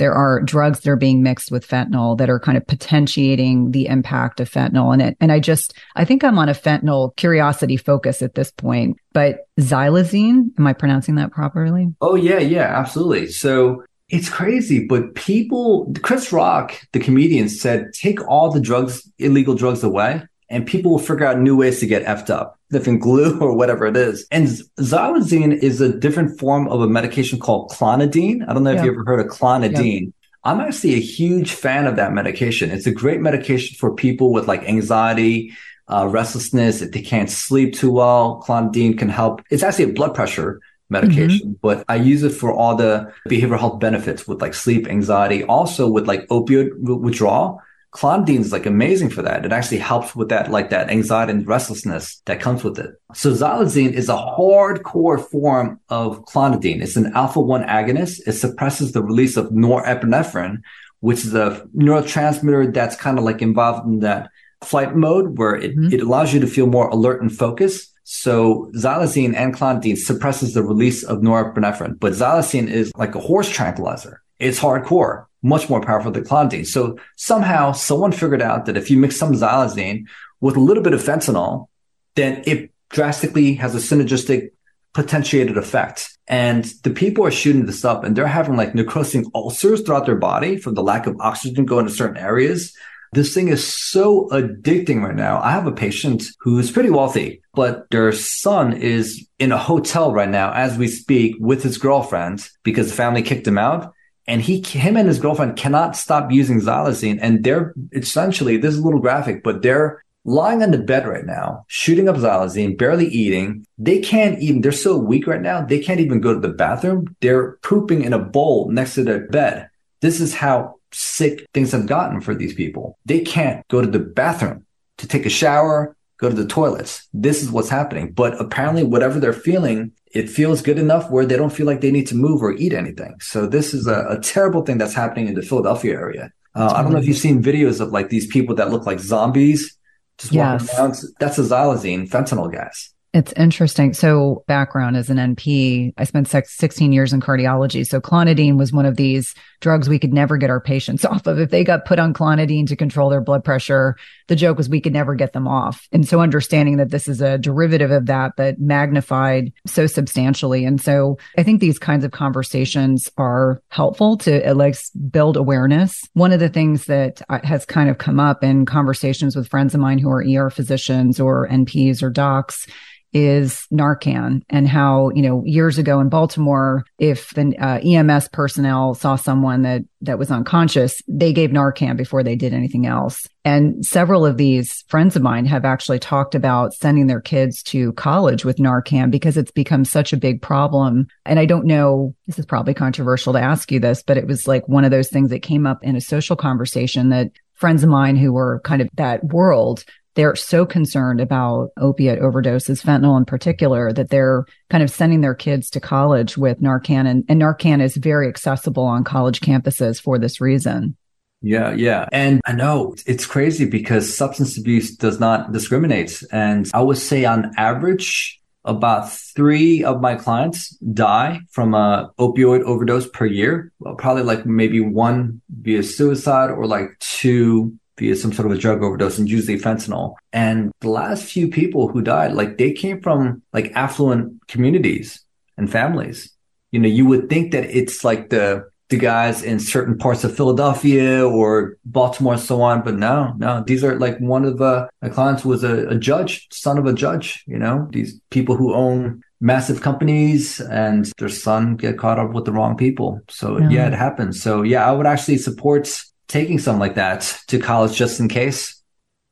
[0.00, 3.86] there are drugs that are being mixed with fentanyl that are kind of potentiating the
[3.86, 5.14] impact of fentanyl in it.
[5.20, 9.40] And I just, I think I'm on a fentanyl curiosity focus at this point, but
[9.60, 11.94] xylazine, am I pronouncing that properly?
[12.00, 13.26] Oh, yeah, yeah, absolutely.
[13.26, 19.54] So it's crazy, but people, Chris Rock, the comedian said, take all the drugs, illegal
[19.54, 23.38] drugs away and people will figure out new ways to get effed up, different glue
[23.40, 24.26] or whatever it is.
[24.30, 28.46] And xylazine is a different form of a medication called clonidine.
[28.46, 28.80] I don't know yeah.
[28.80, 30.00] if you ever heard of clonidine.
[30.02, 30.10] Yeah.
[30.42, 32.70] I'm actually a huge fan of that medication.
[32.70, 35.52] It's a great medication for people with like anxiety,
[35.86, 38.42] uh, restlessness, if they can't sleep too well.
[38.46, 39.42] Clonidine can help.
[39.50, 41.58] It's actually a blood pressure medication, mm-hmm.
[41.60, 45.88] but I use it for all the behavioral health benefits with like sleep, anxiety, also
[45.88, 47.60] with like opioid withdrawal
[47.92, 49.44] clonidine is like amazing for that.
[49.44, 52.90] It actually helps with that, like that anxiety and restlessness that comes with it.
[53.14, 56.82] So xylazine is a hardcore form of clonidine.
[56.82, 58.20] It's an alpha 1 agonist.
[58.26, 60.62] It suppresses the release of norepinephrine,
[61.00, 64.30] which is a neurotransmitter that's kind of like involved in that
[64.62, 65.92] flight mode where it, mm-hmm.
[65.92, 67.92] it allows you to feel more alert and focused.
[68.04, 73.48] So xylazine and clonidine suppresses the release of norepinephrine, but xylazine is like a horse
[73.48, 74.22] tranquilizer.
[74.38, 76.66] It's hardcore much more powerful than clonidine.
[76.66, 80.06] So somehow someone figured out that if you mix some xylazine
[80.40, 81.68] with a little bit of fentanyl,
[82.14, 84.50] then it drastically has a synergistic
[84.92, 86.18] potentiated effect.
[86.26, 90.16] And the people are shooting this up and they're having like necrosing ulcers throughout their
[90.16, 92.74] body from the lack of oxygen going to certain areas.
[93.12, 95.40] This thing is so addicting right now.
[95.42, 100.28] I have a patient who's pretty wealthy, but their son is in a hotel right
[100.28, 103.92] now as we speak with his girlfriend because the family kicked him out
[104.30, 107.18] and he him and his girlfriend cannot stop using xylazine.
[107.20, 111.26] And they're essentially this is a little graphic but they're lying on the bed right
[111.26, 113.66] now shooting up xylazine barely eating.
[113.76, 117.16] They can't even they're so weak right now they can't even go to the bathroom.
[117.20, 119.68] They're pooping in a bowl next to their bed.
[120.00, 122.98] This is how sick things have gotten for these people.
[123.04, 124.64] They can't go to the bathroom
[124.98, 127.08] to take a shower go to the toilets.
[127.14, 128.12] This is what's happening.
[128.12, 131.90] But apparently whatever they're feeling it feels good enough where they don't feel like they
[131.90, 133.14] need to move or eat anything.
[133.20, 136.32] So this is a, a terrible thing that's happening in the Philadelphia area.
[136.54, 138.98] Uh, I don't know if you've seen videos of like these people that look like
[138.98, 139.76] zombies
[140.18, 140.62] just yes.
[140.62, 140.96] walking around.
[141.20, 142.92] That's a xylazine fentanyl gas.
[143.12, 143.92] It's interesting.
[143.92, 147.84] So, background as an NP, I spent 16 years in cardiology.
[147.84, 151.40] So, clonidine was one of these drugs we could never get our patients off of.
[151.40, 153.96] If they got put on clonidine to control their blood pressure,
[154.30, 155.88] the joke was we could never get them off.
[155.90, 160.64] And so, understanding that this is a derivative of that, but magnified so substantially.
[160.64, 166.00] And so, I think these kinds of conversations are helpful to at least build awareness.
[166.14, 169.80] One of the things that has kind of come up in conversations with friends of
[169.80, 172.68] mine who are ER physicians or NPs or docs
[173.12, 178.94] is Narcan and how, you know, years ago in Baltimore, if the uh, EMS personnel
[178.94, 183.26] saw someone that, that was unconscious, they gave Narcan before they did anything else.
[183.44, 187.92] And several of these friends of mine have actually talked about sending their kids to
[187.94, 191.08] college with Narcan because it's become such a big problem.
[191.24, 194.46] And I don't know, this is probably controversial to ask you this, but it was
[194.46, 197.90] like one of those things that came up in a social conversation that friends of
[197.90, 199.84] mine who were kind of that world
[200.20, 205.34] they're so concerned about opiate overdoses, fentanyl in particular, that they're kind of sending their
[205.34, 207.08] kids to college with Narcan.
[207.08, 210.94] And, and Narcan is very accessible on college campuses for this reason.
[211.40, 212.06] Yeah, yeah.
[212.12, 216.22] And I know it's crazy because substance abuse does not discriminate.
[216.30, 222.60] And I would say on average, about three of my clients die from a opioid
[222.64, 223.72] overdose per year.
[223.96, 228.82] Probably like maybe one via suicide or like two via some sort of a drug
[228.82, 230.14] overdose and usually fentanyl.
[230.32, 235.22] And the last few people who died, like they came from like affluent communities
[235.56, 236.32] and families.
[236.72, 240.36] You know, you would think that it's like the the guys in certain parts of
[240.36, 242.82] Philadelphia or Baltimore, and so on.
[242.82, 246.48] But no, no, these are like one of the my clients was a, a judge,
[246.50, 247.44] son of a judge.
[247.46, 252.44] You know, these people who own massive companies and their son get caught up with
[252.44, 253.20] the wrong people.
[253.28, 253.70] So yeah.
[253.70, 254.42] yeah, it happens.
[254.42, 255.88] So yeah, I would actually support
[256.30, 258.80] taking something like that to college just in case.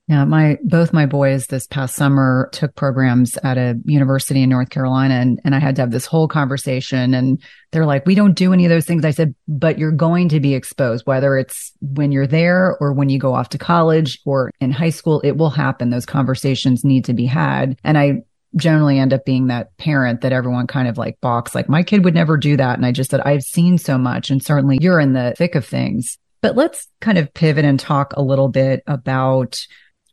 [0.09, 4.71] Yeah, my both my boys this past summer took programs at a university in North
[4.71, 8.33] Carolina and, and I had to have this whole conversation and they're like, we don't
[8.33, 9.05] do any of those things.
[9.05, 13.11] I said, but you're going to be exposed, whether it's when you're there or when
[13.11, 15.91] you go off to college or in high school, it will happen.
[15.91, 17.79] Those conversations need to be had.
[17.85, 18.23] And I
[18.57, 22.03] generally end up being that parent that everyone kind of like box, like my kid
[22.03, 22.79] would never do that.
[22.79, 25.67] And I just said, I've seen so much and certainly you're in the thick of
[25.67, 26.17] things.
[26.41, 29.65] But let's kind of pivot and talk a little bit about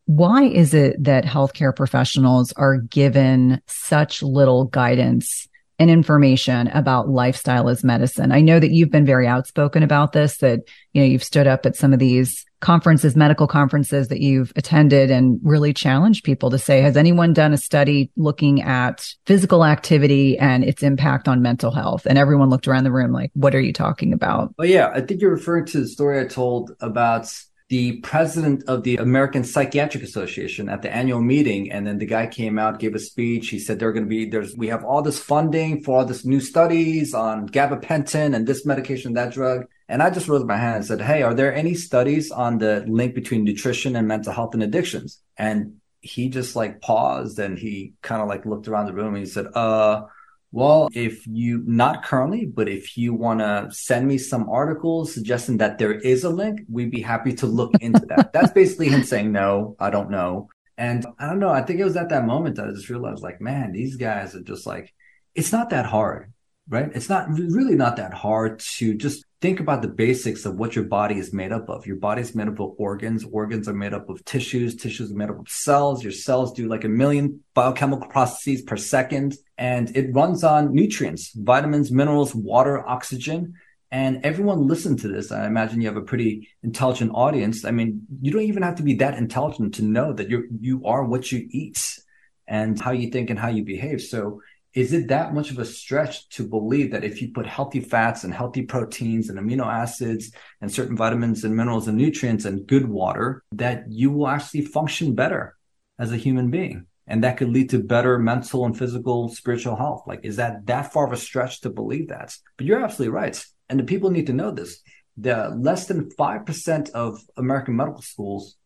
[0.05, 5.47] why is it that healthcare professionals are given such little guidance
[5.79, 8.31] and information about lifestyle as medicine?
[8.31, 10.61] I know that you've been very outspoken about this, that,
[10.93, 15.11] you know, you've stood up at some of these conferences, medical conferences that you've attended
[15.11, 20.37] and really challenged people to say, has anyone done a study looking at physical activity
[20.37, 22.05] and its impact on mental health?
[22.05, 24.53] And everyone looked around the room like, what are you talking about?
[24.57, 24.91] Oh, yeah.
[24.93, 27.31] I think you're referring to the story I told about
[27.67, 31.71] the president of the American Psychiatric Association at the annual meeting.
[31.71, 33.49] And then the guy came out, gave a speech.
[33.49, 36.25] He said, they're going to be, there's, we have all this funding for all this
[36.25, 39.65] new studies on gabapentin and this medication, that drug.
[39.87, 42.83] And I just raised my hand and said, Hey, are there any studies on the
[42.87, 45.21] link between nutrition and mental health and addictions?
[45.37, 49.25] And he just like paused and he kind of like looked around the room and
[49.25, 50.03] he said, uh,
[50.51, 55.57] well, if you not currently, but if you want to send me some articles suggesting
[55.57, 58.31] that there is a link, we'd be happy to look into that.
[58.33, 60.47] That's basically him saying, no, I don't know.
[60.77, 61.49] And I don't know.
[61.49, 64.33] I think it was at that moment that I just realized, like, man, these guys
[64.33, 64.93] are just like,
[65.33, 66.31] it's not that hard,
[66.69, 66.89] right?
[66.93, 70.85] It's not really not that hard to just think about the basics of what your
[70.85, 71.85] body is made up of.
[71.85, 73.25] Your body is made up of organs.
[73.25, 74.75] Organs are made up of tissues.
[74.75, 76.03] Tissues are made up of cells.
[76.03, 79.35] Your cells do like a million biochemical processes per second.
[79.57, 83.55] And it runs on nutrients, vitamins, minerals, water, oxygen.
[83.91, 85.31] And everyone listen to this.
[85.31, 87.65] I imagine you have a pretty intelligent audience.
[87.65, 90.85] I mean, you don't even have to be that intelligent to know that you you
[90.85, 91.99] are what you eat
[92.47, 94.01] and how you think and how you behave.
[94.01, 94.41] So
[94.75, 98.25] is it that much of a stretch to believe that if you put healthy fats
[98.25, 102.85] and healthy proteins and amino acids and certain vitamins and minerals and nutrients and good
[102.85, 105.55] water that you will actually function better
[105.97, 106.87] as a human being?
[107.07, 110.03] And that could lead to better mental and physical spiritual health.
[110.07, 112.35] Like is that that far of a stretch to believe that?
[112.57, 113.45] But you're absolutely right.
[113.69, 114.81] And the people need to know this.
[115.15, 118.57] The less than 5% of american medical schools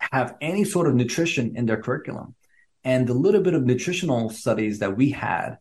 [0.00, 2.34] have any sort of nutrition in their curriculum
[2.88, 5.58] and the little bit of nutritional studies that we had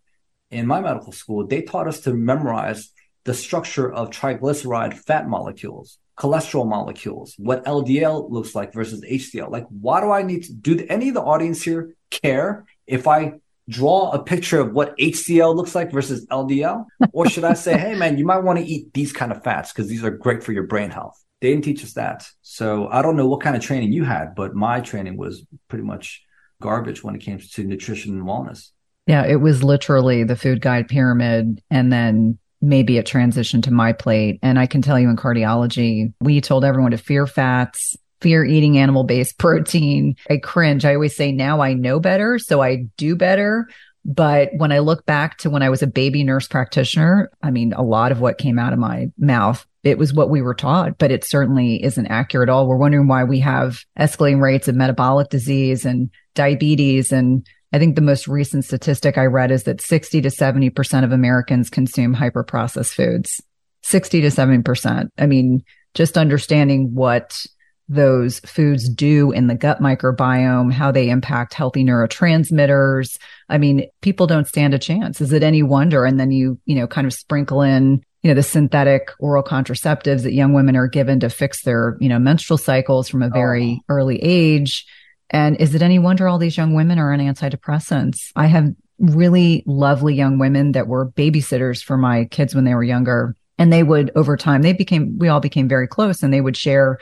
[0.49, 2.93] in my medical school, they taught us to memorize
[3.25, 9.51] the structure of triglyceride fat molecules, cholesterol molecules, what LDL looks like versus HDL.
[9.51, 13.33] Like, why do I need to do any of the audience here care if I
[13.67, 16.85] draw a picture of what HDL looks like versus LDL?
[17.11, 19.73] Or should I say, hey, man, you might want to eat these kind of fats
[19.73, 21.21] because these are great for your brain health?
[21.41, 22.25] They didn't teach us that.
[22.41, 25.83] So I don't know what kind of training you had, but my training was pretty
[25.83, 26.23] much
[26.61, 28.71] garbage when it came to nutrition and wellness.
[29.05, 33.93] Yeah, it was literally the food guide pyramid and then maybe a transition to my
[33.93, 34.39] plate.
[34.41, 38.77] And I can tell you in cardiology, we told everyone to fear fats, fear eating
[38.77, 40.15] animal based protein.
[40.29, 40.85] I cringe.
[40.85, 43.67] I always say now I know better, so I do better.
[44.03, 47.73] But when I look back to when I was a baby nurse practitioner, I mean,
[47.73, 50.97] a lot of what came out of my mouth, it was what we were taught,
[50.97, 52.67] but it certainly isn't accurate at all.
[52.67, 57.11] We're wondering why we have escalating rates of metabolic disease and diabetes.
[57.11, 61.11] And I think the most recent statistic I read is that 60 to 70% of
[61.11, 63.41] Americans consume hyper processed foods.
[63.83, 65.09] 60 to 70%.
[65.17, 67.45] I mean, just understanding what
[67.89, 73.17] those foods do in the gut microbiome, how they impact healthy neurotransmitters.
[73.47, 75.21] I mean, people don't stand a chance.
[75.21, 76.03] Is it any wonder?
[76.03, 80.23] And then you, you know, kind of sprinkle in, you know, the synthetic oral contraceptives
[80.23, 83.79] that young women are given to fix their, you know, menstrual cycles from a very
[83.79, 83.83] oh.
[83.87, 84.85] early age.
[85.29, 88.33] And is it any wonder all these young women are on antidepressants?
[88.35, 88.67] I have
[88.99, 93.33] really lovely young women that were babysitters for my kids when they were younger.
[93.57, 96.57] And they would, over time, they became, we all became very close and they would
[96.57, 96.99] share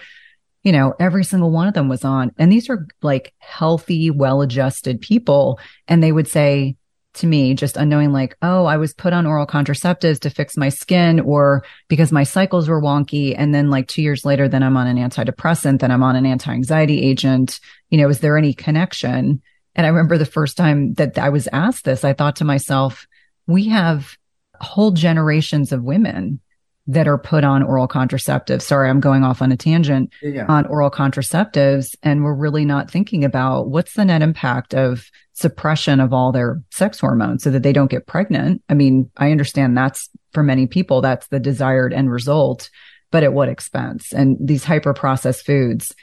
[0.61, 2.31] you know, every single one of them was on.
[2.39, 5.59] And these are like healthy, well adjusted people.
[5.87, 6.75] And they would say
[7.15, 10.69] to me, just unknowing, like, oh, I was put on oral contraceptives to fix my
[10.69, 13.35] skin or because my cycles were wonky.
[13.37, 16.25] And then like two years later, then I'm on an antidepressant, then I'm on an
[16.25, 17.59] anti anxiety agent.
[17.89, 19.41] You know, is there any connection?
[19.75, 23.07] And I remember the first time that I was asked this, I thought to myself,
[23.47, 24.17] we have
[24.61, 26.39] whole generations of women
[26.87, 28.61] that are put on oral contraceptives.
[28.61, 30.45] Sorry, I'm going off on a tangent Yeah.
[30.47, 31.95] on oral contraceptives.
[32.03, 36.61] And we're really not thinking about what's the net impact of suppression of all their
[36.71, 38.61] sex hormones so that they don't get pregnant.
[38.69, 42.69] I mean, I understand that's for many people, that's the desired end result,
[43.11, 44.13] but at what expense?
[44.13, 45.93] And these hyper processed foods,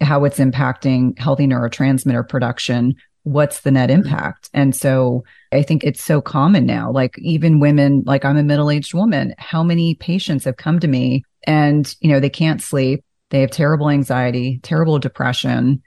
[0.00, 2.94] how it's impacting healthy neurotransmitter production.
[3.24, 4.06] What's the net mm-hmm.
[4.06, 4.50] impact?
[4.52, 6.90] And so I think it's so common now.
[6.90, 9.34] Like even women, like I'm a middle aged woman.
[9.38, 13.04] How many patients have come to me and, you know, they can't sleep.
[13.30, 15.82] They have terrible anxiety, terrible depression.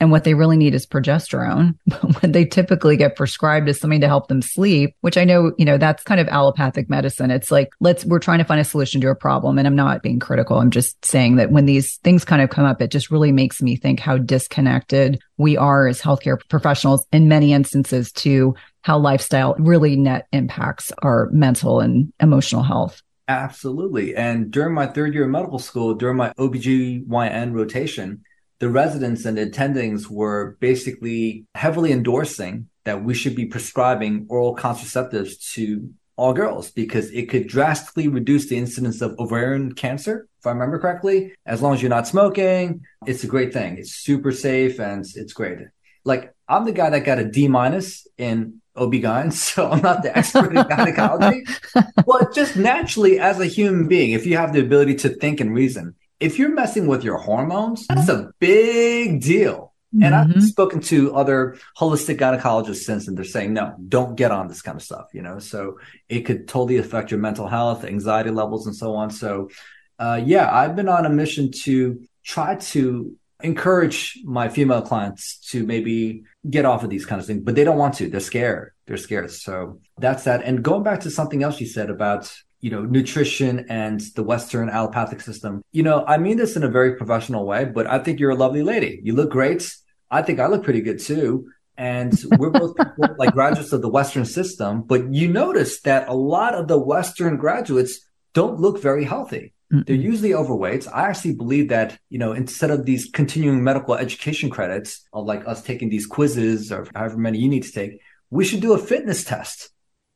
[0.00, 1.76] And what they really need is progesterone.
[1.86, 5.52] But what they typically get prescribed is something to help them sleep, which I know,
[5.58, 7.30] you know, that's kind of allopathic medicine.
[7.30, 9.58] It's like, let's, we're trying to find a solution to a problem.
[9.58, 10.58] And I'm not being critical.
[10.58, 13.60] I'm just saying that when these things kind of come up, it just really makes
[13.60, 19.54] me think how disconnected we are as healthcare professionals in many instances to how lifestyle
[19.58, 23.02] really net impacts our mental and emotional health.
[23.28, 24.16] Absolutely.
[24.16, 28.24] And during my third year of medical school, during my OBGYN rotation,
[28.60, 35.52] the residents and attendings were basically heavily endorsing that we should be prescribing oral contraceptives
[35.54, 40.50] to all girls because it could drastically reduce the incidence of ovarian cancer, if I
[40.50, 41.32] remember correctly.
[41.46, 43.78] As long as you're not smoking, it's a great thing.
[43.78, 45.58] It's super safe and it's great.
[46.04, 50.16] Like I'm the guy that got a D minus in OB-GYN, so I'm not the
[50.16, 51.44] expert in gynecology.
[52.06, 55.54] but just naturally, as a human being, if you have the ability to think and
[55.54, 59.72] reason, if you're messing with your hormones, that's a big deal.
[60.00, 60.42] And I've Mhm.
[60.42, 64.76] spoken to other holistic gynecologists since, and they're saying, no, don't get on this kind
[64.76, 65.40] of stuff, you know?
[65.40, 69.10] So it could totally affect your mental health, anxiety levels, and so on.
[69.10, 69.50] So,
[69.98, 75.66] uh, yeah, I've been on a mission to try to encourage my female clients to
[75.66, 78.08] maybe get off of these kind of things, but they don't want to.
[78.08, 78.72] They're scared.
[78.86, 79.32] They're scared.
[79.32, 80.44] So that's that.
[80.44, 84.68] And going back to something else you said about you know, nutrition and the Western
[84.68, 85.62] allopathic system.
[85.72, 88.36] You know, I mean this in a very professional way, but I think you're a
[88.36, 89.00] lovely lady.
[89.02, 89.74] You look great.
[90.10, 91.48] I think I look pretty good too.
[91.76, 96.14] And we're both people like graduates of the Western system, but you notice that a
[96.14, 98.00] lot of the Western graduates
[98.34, 99.54] don't look very healthy.
[99.70, 100.88] They're usually overweight.
[100.88, 105.46] I actually believe that, you know, instead of these continuing medical education credits of like
[105.46, 108.00] us taking these quizzes or however many you need to take,
[108.30, 109.70] we should do a fitness test.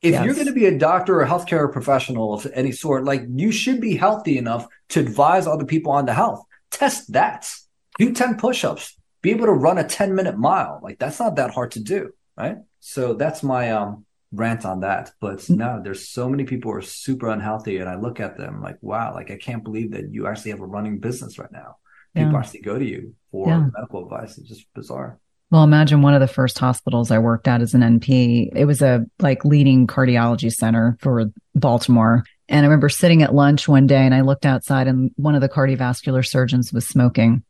[0.05, 0.25] If Yes.
[0.27, 3.51] you're going to be a doctor or a healthcare professional of any sort, like you
[3.51, 6.43] should be healthy enough to advise other people on the health.
[6.71, 7.51] Test that.
[7.99, 8.99] Do 10 push-ups.
[9.23, 10.79] Be able to run a 10 minute mile.
[10.83, 12.11] Like that's not that hard to do.
[12.37, 12.59] Right.
[12.81, 15.13] So that's my um rant on that.
[15.21, 17.79] But no, there's so many people who are super unhealthy.
[17.79, 20.61] And I look at them like, wow, like I can't believe that you actually have
[20.61, 21.77] a running business right now.
[22.15, 22.39] People Yeah.
[22.41, 23.69] actually go to you for Yeah.
[23.75, 24.37] medical advice.
[24.37, 25.19] It's just bizarre.
[25.55, 28.49] Well, imagine one of the first hospitals I worked at as an NP.
[28.57, 32.25] It was a like leading cardiology center for Baltimore.
[32.49, 35.43] And I remember sitting at lunch one day and I looked outside and one of
[35.43, 37.45] the cardiovascular surgeons was smoking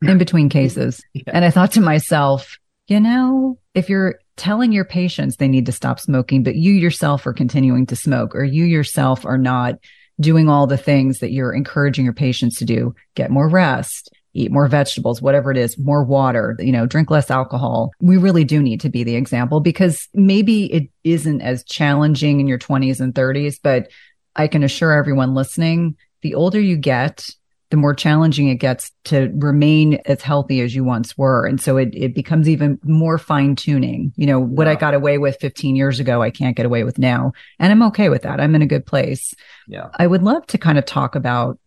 [0.00, 1.02] in between cases.
[1.12, 1.24] Yeah.
[1.26, 2.56] And I thought to myself,
[2.88, 7.26] you know, if you're telling your patients they need to stop smoking, but you yourself
[7.26, 9.74] are continuing to smoke or you yourself are not
[10.18, 14.52] doing all the things that you're encouraging your patients to do, get more rest, eat
[14.52, 17.90] more vegetables, whatever it is, more water, you know, drink less alcohol.
[18.00, 22.46] We really do need to be the example because maybe it isn't as challenging in
[22.46, 23.88] your 20s and 30s, but
[24.36, 27.28] I can assure everyone listening, the older you get,
[27.70, 31.46] the more challenging it gets to remain as healthy as you once were.
[31.46, 34.12] And so it, it becomes even more fine tuning.
[34.16, 36.98] You know, what I got away with 15 years ago, I can't get away with
[36.98, 37.32] now.
[37.60, 38.40] And I'm okay with that.
[38.40, 39.34] I'm in a good place.
[39.68, 39.88] Yeah.
[39.94, 41.58] I would love to kind of talk about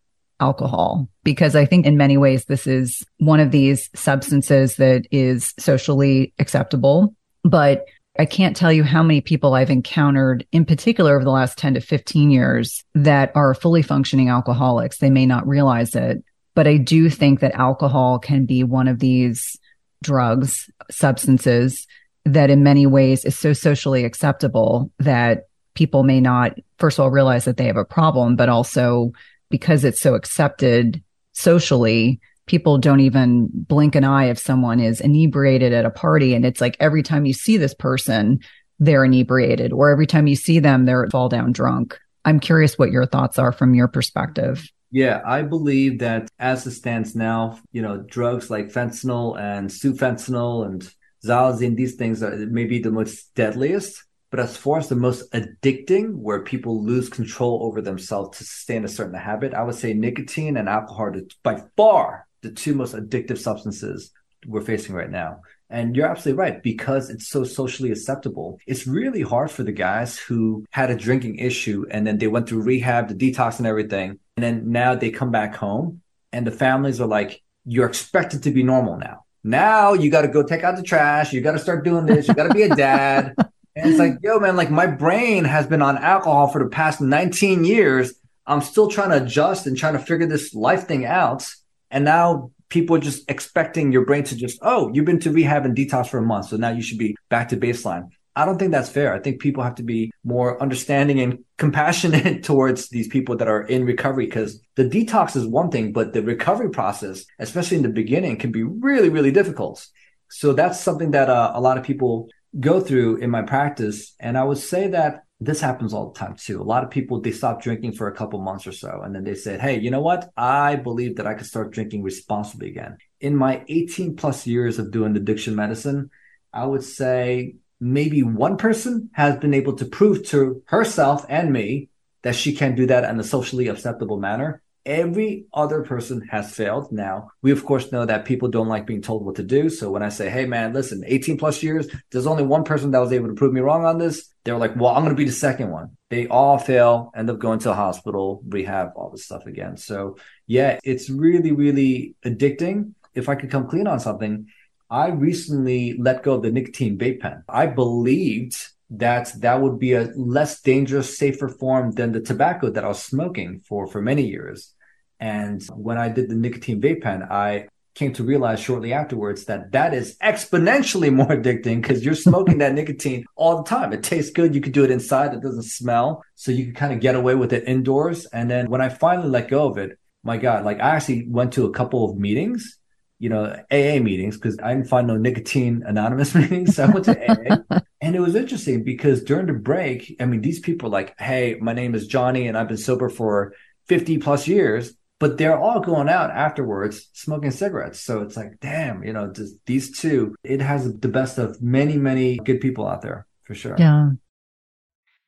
[0.43, 5.53] alcohol because I think in many ways this is one of these substances that is
[5.57, 7.85] socially acceptable, but
[8.19, 11.75] I can't tell you how many people I've encountered in particular over the last 10
[11.75, 14.97] to 15 years that are fully functioning alcoholics.
[14.97, 16.23] They may not realize it,
[16.53, 19.57] but I do think that alcohol can be one of these
[20.03, 21.87] drugs, substances
[22.25, 27.09] that in many ways is so socially acceptable that people may not, first of all,
[27.09, 29.11] realize that they have a problem, but also
[29.49, 35.73] because it's so accepted socially, people don't even blink an eye if someone is inebriated
[35.73, 36.33] at a party.
[36.33, 38.39] And it's like every time you see this person,
[38.79, 41.97] they're inebriated, or every time you see them, they're fall down drunk.
[42.25, 44.67] I'm curious what your thoughts are from your perspective.
[44.91, 50.65] Yeah, I believe that as it stands now, you know, drugs like fentanyl and sufentanil
[50.65, 50.87] and
[51.25, 54.03] xylazine, these things are maybe the most deadliest.
[54.33, 58.83] But as far as the most addicting, where people lose control over themselves to sustain
[58.83, 62.95] a certain habit, I would say nicotine and alcohol are by far the two most
[62.95, 64.11] addictive substances
[64.47, 65.41] we're facing right now.
[65.69, 66.63] And you're absolutely right.
[66.63, 71.35] Because it's so socially acceptable, it's really hard for the guys who had a drinking
[71.35, 74.17] issue and then they went through rehab, the detox and everything.
[74.35, 78.51] And then now they come back home and the families are like, you're expected to
[78.51, 79.25] be normal now.
[79.43, 81.33] Now you got to go take out the trash.
[81.33, 82.27] You got to start doing this.
[82.27, 83.35] You got to be a dad.
[83.75, 87.01] And it's like, yo, man, like my brain has been on alcohol for the past
[87.01, 88.13] 19 years.
[88.45, 91.49] I'm still trying to adjust and trying to figure this life thing out.
[91.89, 95.65] And now people are just expecting your brain to just, oh, you've been to rehab
[95.65, 96.47] and detox for a month.
[96.47, 98.09] So now you should be back to baseline.
[98.35, 99.13] I don't think that's fair.
[99.13, 103.61] I think people have to be more understanding and compassionate towards these people that are
[103.61, 107.89] in recovery because the detox is one thing, but the recovery process, especially in the
[107.89, 109.87] beginning, can be really, really difficult.
[110.29, 112.27] So that's something that uh, a lot of people
[112.59, 114.15] go through in my practice.
[114.19, 116.61] And I would say that this happens all the time too.
[116.61, 119.01] A lot of people, they stop drinking for a couple months or so.
[119.03, 120.31] And then they said, Hey, you know what?
[120.37, 122.97] I believe that I could start drinking responsibly again.
[123.19, 126.09] In my 18 plus years of doing addiction medicine,
[126.53, 131.89] I would say maybe one person has been able to prove to herself and me
[132.21, 134.62] that she can do that in a socially acceptable manner.
[134.85, 136.91] Every other person has failed.
[136.91, 139.69] Now, we of course know that people don't like being told what to do.
[139.69, 142.99] So when I say, Hey man, listen, 18 plus years, there's only one person that
[142.99, 144.29] was able to prove me wrong on this.
[144.43, 145.97] They were like, well, I'm going to be the second one.
[146.09, 149.77] They all fail, end up going to a hospital, rehab, all this stuff again.
[149.77, 150.17] So
[150.47, 152.93] yeah, it's really, really addicting.
[153.13, 154.47] If I could come clean on something,
[154.89, 157.43] I recently let go of the nicotine vape pen.
[157.47, 162.83] I believed that that would be a less dangerous, safer form than the tobacco that
[162.83, 164.73] I was smoking for, for many years.
[165.19, 169.71] And when I did the nicotine vape pen, I came to realize shortly afterwards that
[169.71, 173.93] that is exponentially more addicting because you're smoking that nicotine all the time.
[173.93, 174.53] It tastes good.
[174.53, 175.33] You could do it inside.
[175.33, 176.23] It doesn't smell.
[176.35, 178.25] So you can kind of get away with it indoors.
[178.27, 181.53] And then when I finally let go of it, my God, like I actually went
[181.53, 182.77] to a couple of meetings
[183.19, 186.75] you know, AA meetings because I didn't find no nicotine anonymous meetings.
[186.75, 187.31] So I went to
[187.71, 187.79] AA.
[188.01, 191.57] and it was interesting because during the break, I mean, these people are like, hey,
[191.61, 193.53] my name is Johnny and I've been sober for
[193.87, 197.99] 50 plus years, but they're all going out afterwards smoking cigarettes.
[197.99, 201.97] So it's like, damn, you know, just these two, it has the best of many,
[201.97, 203.75] many good people out there for sure.
[203.77, 204.11] Yeah.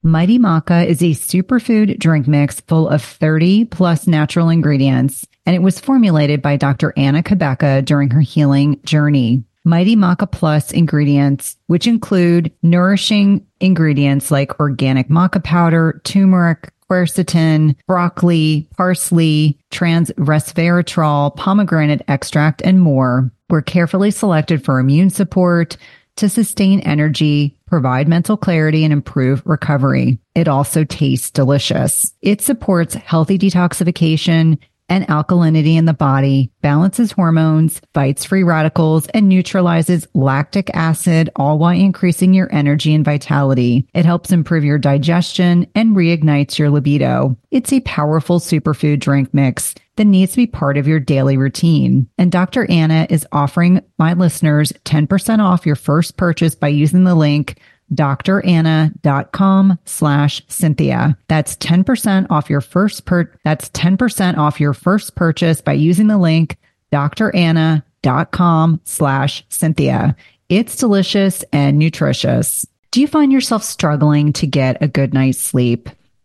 [0.05, 5.63] Mighty Maca is a superfood drink mix full of 30 plus natural ingredients, and it
[5.63, 6.93] was formulated by Dr.
[6.95, 9.43] Anna Cabeca during her healing journey.
[9.63, 18.69] Mighty Maca Plus ingredients, which include nourishing ingredients like organic maca powder, turmeric, quercetin, broccoli,
[18.77, 25.77] parsley, trans resveratrol, pomegranate extract, and more, were carefully selected for immune support,
[26.17, 30.19] to sustain energy, provide mental clarity, and improve recovery.
[30.33, 32.13] It also tastes delicious.
[32.21, 34.57] It supports healthy detoxification
[34.89, 41.57] and alkalinity in the body, balances hormones, fights free radicals, and neutralizes lactic acid, all
[41.57, 43.87] while increasing your energy and vitality.
[43.93, 47.35] It helps improve your digestion and reignites your libido.
[47.51, 52.09] It's a powerful superfood drink mix that needs to be part of your daily routine.
[52.17, 52.69] And Dr.
[52.69, 57.59] Anna is offering my listeners 10% off your first purchase by using the link
[57.93, 61.17] dranna.com slash Cynthia.
[61.27, 66.17] That's 10% off your first per, that's 10% off your first purchase by using the
[66.17, 66.57] link
[66.91, 70.15] dranna.com slash Cynthia.
[70.49, 72.65] It's delicious and nutritious.
[72.91, 75.89] Do you find yourself struggling to get a good night's sleep?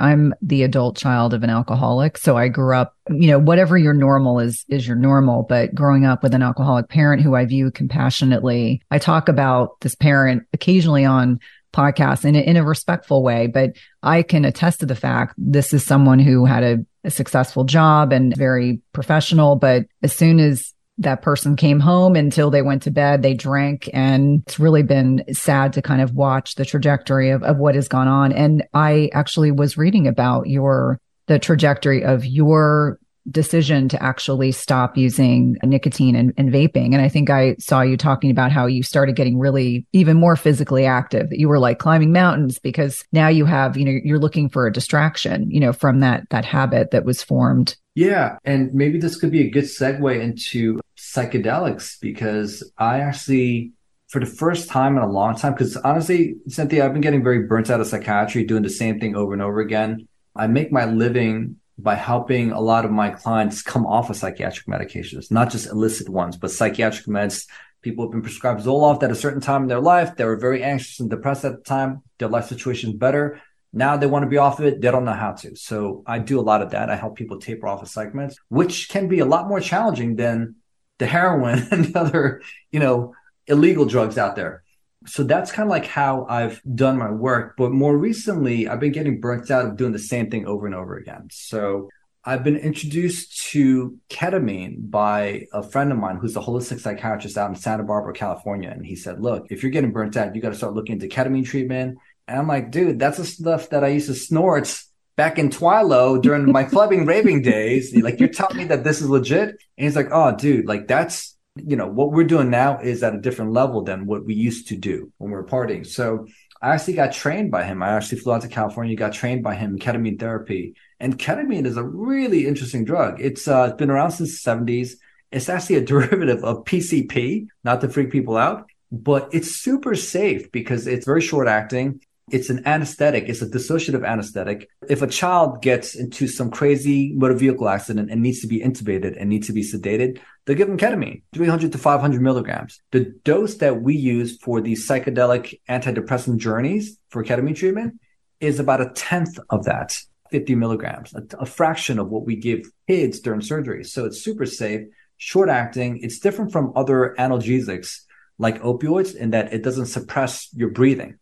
[0.00, 2.18] I'm the adult child of an alcoholic.
[2.18, 5.44] So I grew up, you know, whatever your normal is, is your normal.
[5.48, 9.94] But growing up with an alcoholic parent who I view compassionately, I talk about this
[9.94, 11.40] parent occasionally on
[11.72, 13.72] podcasts in a, in a respectful way, but
[14.02, 18.12] I can attest to the fact this is someone who had a, a successful job
[18.12, 19.56] and very professional.
[19.56, 23.22] But as soon as that person came home until they went to bed.
[23.22, 23.88] They drank.
[23.92, 27.88] And it's really been sad to kind of watch the trajectory of, of what has
[27.88, 28.32] gone on.
[28.32, 32.98] And I actually was reading about your, the trajectory of your
[33.30, 36.94] decision to actually stop using nicotine and, and, vaping.
[36.94, 40.36] And I think I saw you talking about how you started getting really even more
[40.36, 44.18] physically active, that you were like climbing mountains because now you have, you know, you're
[44.18, 47.76] looking for a distraction, you know, from that, that habit that was formed.
[47.94, 48.38] Yeah.
[48.44, 50.80] And maybe this could be a good segue into
[51.14, 53.72] psychedelics because I actually,
[54.08, 57.46] for the first time in a long time, because honestly, Cynthia, I've been getting very
[57.46, 60.08] burnt out of psychiatry, doing the same thing over and over again.
[60.36, 64.66] I make my living by helping a lot of my clients come off of psychiatric
[64.66, 67.46] medications, not just illicit ones, but psychiatric meds.
[67.82, 70.14] People have been prescribed Zoloft at a certain time in their life.
[70.14, 72.02] They were very anxious and depressed at the time.
[72.18, 73.40] Their life situation is better.
[73.72, 74.80] Now they want to be off of it.
[74.80, 75.56] They don't know how to.
[75.56, 76.90] So I do a lot of that.
[76.90, 80.16] I help people taper off of psych meds, which can be a lot more challenging
[80.16, 80.56] than
[81.00, 83.14] the heroin and the other, you know,
[83.48, 84.62] illegal drugs out there
[85.06, 87.54] so that's kind of like how I've done my work.
[87.56, 90.74] But more recently, I've been getting burnt out of doing the same thing over and
[90.74, 91.28] over again.
[91.30, 91.88] So
[92.22, 97.48] I've been introduced to ketamine by a friend of mine who's a holistic psychiatrist out
[97.48, 98.68] in Santa Barbara, California.
[98.68, 101.08] And he said, Look, if you're getting burnt out, you got to start looking into
[101.08, 101.98] ketamine treatment.
[102.28, 104.80] And I'm like, dude, that's the stuff that I used to snort
[105.20, 107.94] back in Twilo during my clubbing raving days.
[107.94, 109.50] Like, you're telling me that this is legit?
[109.50, 113.14] And he's like, Oh, dude, like that's you know, what we're doing now is at
[113.14, 115.86] a different level than what we used to do when we were partying.
[115.86, 116.26] So
[116.62, 117.82] I actually got trained by him.
[117.82, 120.74] I actually flew out to California, got trained by him in ketamine therapy.
[121.00, 123.20] And ketamine is a really interesting drug.
[123.20, 124.92] It's uh, it's been around since the 70s.
[125.32, 130.50] It's actually a derivative of PCP, not to freak people out, but it's super safe
[130.50, 132.00] because it's very short acting
[132.30, 133.24] it's an anesthetic.
[133.28, 134.68] It's a dissociative anesthetic.
[134.88, 139.16] If a child gets into some crazy motor vehicle accident and needs to be intubated
[139.18, 142.80] and needs to be sedated, they'll give them ketamine, 300 to 500 milligrams.
[142.92, 148.00] The dose that we use for these psychedelic antidepressant journeys for ketamine treatment
[148.40, 149.96] is about a tenth of that,
[150.30, 153.84] 50 milligrams, a, a fraction of what we give kids during surgery.
[153.84, 155.98] So it's super safe, short acting.
[156.02, 158.00] It's different from other analgesics
[158.38, 161.18] like opioids in that it doesn't suppress your breathing.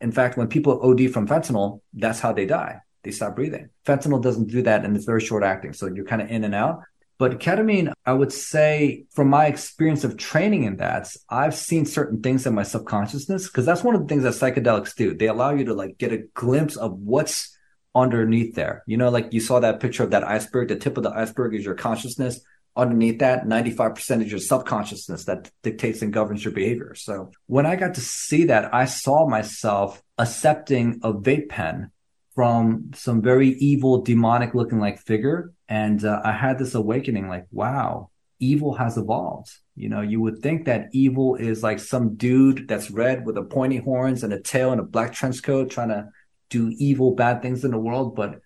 [0.00, 2.80] In fact, when people OD from fentanyl, that's how they die.
[3.02, 3.70] They stop breathing.
[3.86, 5.72] Fentanyl doesn't do that and it's very short acting.
[5.72, 6.82] So you're kind of in and out.
[7.18, 12.22] But ketamine, I would say from my experience of training in that, I've seen certain
[12.22, 15.14] things in my subconsciousness because that's one of the things that psychedelics do.
[15.14, 17.56] They allow you to like get a glimpse of what's
[17.92, 18.84] underneath there.
[18.86, 21.54] You know, like you saw that picture of that iceberg, the tip of the iceberg
[21.56, 22.40] is your consciousness
[22.78, 26.94] underneath that 95% is your subconsciousness that dictates and governs your behavior.
[26.94, 31.90] So when i got to see that i saw myself accepting a vape pen
[32.34, 35.52] from some very evil demonic looking like figure.
[35.68, 38.10] And uh, i had this awakening like wow
[38.40, 39.50] evil has evolved.
[39.74, 43.42] You know you would think that evil is like some dude that's red with a
[43.42, 46.08] pointy horns and a tail and a black trench coat trying to
[46.50, 48.14] do evil bad things in the world.
[48.14, 48.40] But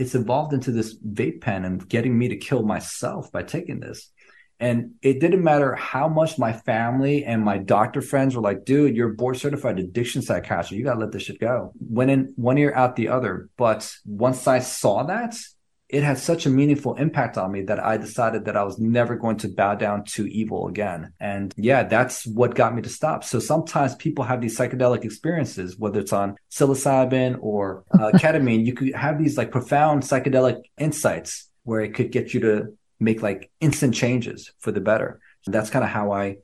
[0.00, 4.10] it's evolved into this vape pen and getting me to kill myself by taking this.
[4.58, 8.96] And it didn't matter how much my family and my doctor friends were like, dude,
[8.96, 10.72] you're a board certified addiction psychiatrist.
[10.72, 11.72] You got to let this shit go.
[11.80, 13.48] Went in one ear out the other.
[13.56, 15.36] But once I saw that,
[15.92, 19.16] it had such a meaningful impact on me that I decided that I was never
[19.16, 21.12] going to bow down to evil again.
[21.18, 23.24] And yeah, that's what got me to stop.
[23.24, 28.72] So sometimes people have these psychedelic experiences, whether it's on psilocybin or uh, ketamine, you
[28.72, 33.50] could have these like profound psychedelic insights where it could get you to make like
[33.60, 35.20] instant changes for the better.
[35.42, 36.36] So that's kind of how I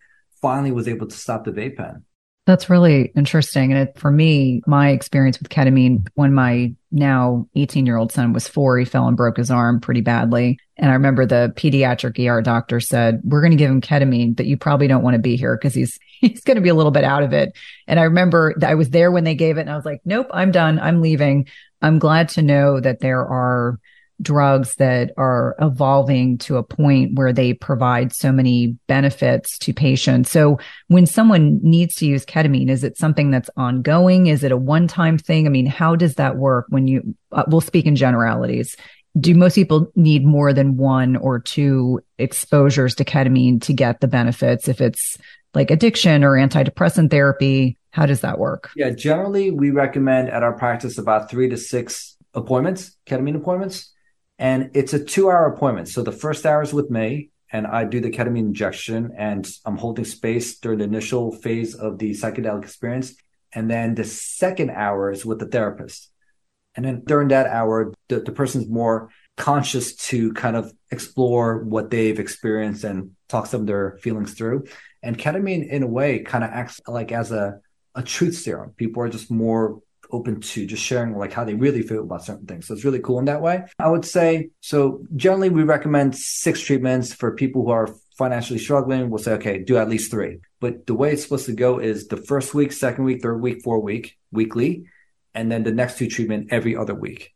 [0.43, 2.05] finally was able to stop the vape pen.
[2.47, 3.73] That's really interesting.
[3.73, 8.33] And it, for me, my experience with ketamine when my now 18 year old son
[8.33, 10.61] was four, he fell and broke his arm pretty badly.
[10.77, 14.47] And I remember the pediatric ER doctor said, we're going to give him ketamine, but
[14.47, 16.93] you probably don't want to be here because he's, he's going to be a little
[16.93, 17.53] bit out of it.
[17.89, 20.29] And I remember I was there when they gave it and I was like, nope,
[20.31, 20.79] I'm done.
[20.79, 21.49] I'm leaving.
[21.83, 23.81] I'm glad to know that there are
[24.23, 30.31] drugs that are evolving to a point where they provide so many benefits to patients.
[30.31, 30.59] So
[30.89, 34.27] when someone needs to use ketamine, is it something that's ongoing?
[34.27, 35.47] Is it a one time thing?
[35.47, 38.77] I mean, how does that work when you, uh, we'll speak in generalities.
[39.19, 44.09] Do most people need more than one or two exposures to ketamine to get the
[44.09, 44.69] benefits?
[44.69, 45.17] If it's
[45.55, 48.71] like addiction or antidepressant therapy, how does that work?
[48.77, 53.91] Yeah, generally we recommend at our practice about three to six appointments, ketamine appointments
[54.39, 55.89] and it's a two hour appointment.
[55.89, 59.76] So the first hour is with me and I do the ketamine injection and I'm
[59.78, 63.14] holding space during the initial phase of the psychedelic experience.
[63.53, 66.11] And then the second hour is with the therapist.
[66.74, 71.91] And then during that hour, the, the person's more conscious to kind of explore what
[71.91, 74.64] they've experienced and talk some of their feelings through.
[75.03, 77.61] And ketamine, in a way, kind of acts like as a,
[77.95, 78.74] a truth serum.
[78.76, 79.80] People are just more
[80.11, 82.67] open to just sharing like how they really feel about certain things.
[82.67, 83.65] So it's really cool in that way.
[83.79, 89.11] I would say so generally we recommend six treatments for people who are financially struggling.
[89.11, 90.41] We'll say, okay, do at least three.
[90.61, 93.63] But the way it's supposed to go is the first week, second week, third week,
[93.63, 94.87] fourth week, weekly,
[95.35, 97.35] and then the next two treatment every other week.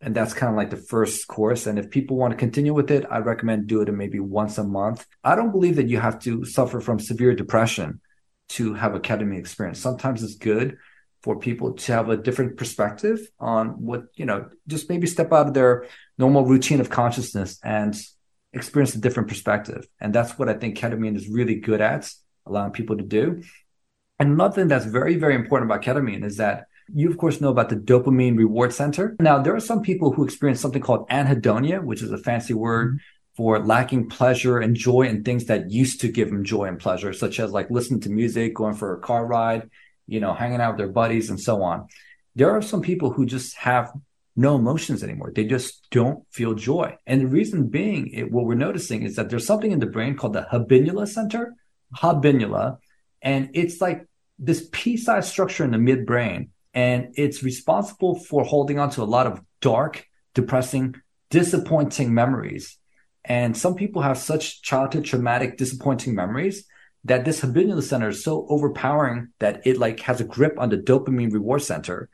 [0.00, 1.66] And that's kind of like the first course.
[1.66, 4.64] And if people want to continue with it, I recommend do it maybe once a
[4.64, 5.04] month.
[5.24, 8.00] I don't believe that you have to suffer from severe depression
[8.50, 9.80] to have a ketamine experience.
[9.80, 10.76] Sometimes it's good
[11.22, 15.48] for people to have a different perspective on what, you know, just maybe step out
[15.48, 17.96] of their normal routine of consciousness and
[18.52, 19.86] experience a different perspective.
[20.00, 22.10] And that's what I think ketamine is really good at,
[22.46, 23.42] allowing people to do.
[24.18, 27.50] And another thing that's very, very important about ketamine is that you, of course, know
[27.50, 29.14] about the dopamine reward center.
[29.20, 32.88] Now, there are some people who experience something called anhedonia, which is a fancy word
[32.88, 32.96] mm-hmm.
[33.36, 37.12] for lacking pleasure and joy in things that used to give them joy and pleasure,
[37.12, 39.68] such as like listening to music, going for a car ride,
[40.08, 41.86] you know, hanging out with their buddies and so on.
[42.34, 43.92] There are some people who just have
[44.34, 45.32] no emotions anymore.
[45.34, 46.96] They just don't feel joy.
[47.06, 50.16] And the reason being, it, what we're noticing is that there's something in the brain
[50.16, 51.54] called the habenula center,
[51.96, 52.78] habenula,
[53.20, 54.06] and it's like
[54.38, 59.26] this pea-sized structure in the midbrain, and it's responsible for holding on to a lot
[59.26, 60.94] of dark, depressing,
[61.30, 62.78] disappointing memories.
[63.24, 66.64] And some people have such childhood traumatic, disappointing memories
[67.04, 70.76] that this habenula center is so overpowering that it like has a grip on the
[70.76, 72.08] dopamine reward center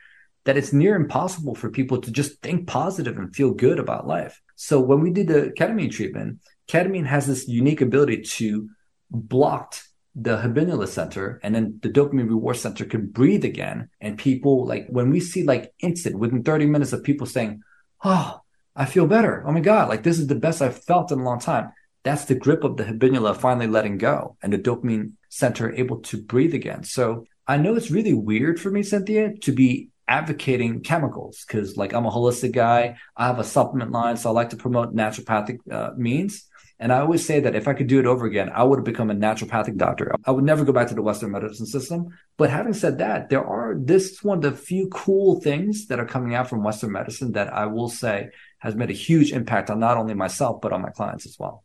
[0.45, 4.41] that it's near impossible for people to just think positive and feel good about life.
[4.57, 8.69] So when we did the ketamine treatment, ketamine has this unique ability to
[9.11, 9.77] block
[10.15, 13.89] the habenula center and then the dopamine reward center can breathe again.
[14.01, 17.63] And people like when we see like instant within 30 minutes of people saying,
[18.05, 18.41] Oh,
[18.77, 19.43] I feel better.
[19.47, 21.73] Oh my God, like this is the best I've felt in a long time
[22.05, 26.23] that's the grip of the habenula finally letting go and the dopamine center able to
[26.23, 26.85] breathe again.
[26.85, 31.95] So I know it's really weird for me, Cynthia, to be advocating chemicals because like
[31.95, 32.97] I'm a holistic guy.
[33.17, 34.17] I have a supplement line.
[34.17, 36.45] So I like to promote naturopathic uh, means.
[36.79, 38.85] And I always say that if I could do it over again, I would have
[38.85, 40.13] become a naturopathic doctor.
[40.27, 42.09] I would never go back to the Western medicine system.
[42.37, 46.01] But having said that, there are, this is one of the few cool things that
[46.01, 49.71] are coming out from Western medicine that I will say has made a huge impact
[49.71, 51.64] on not only myself, but on my clients as well.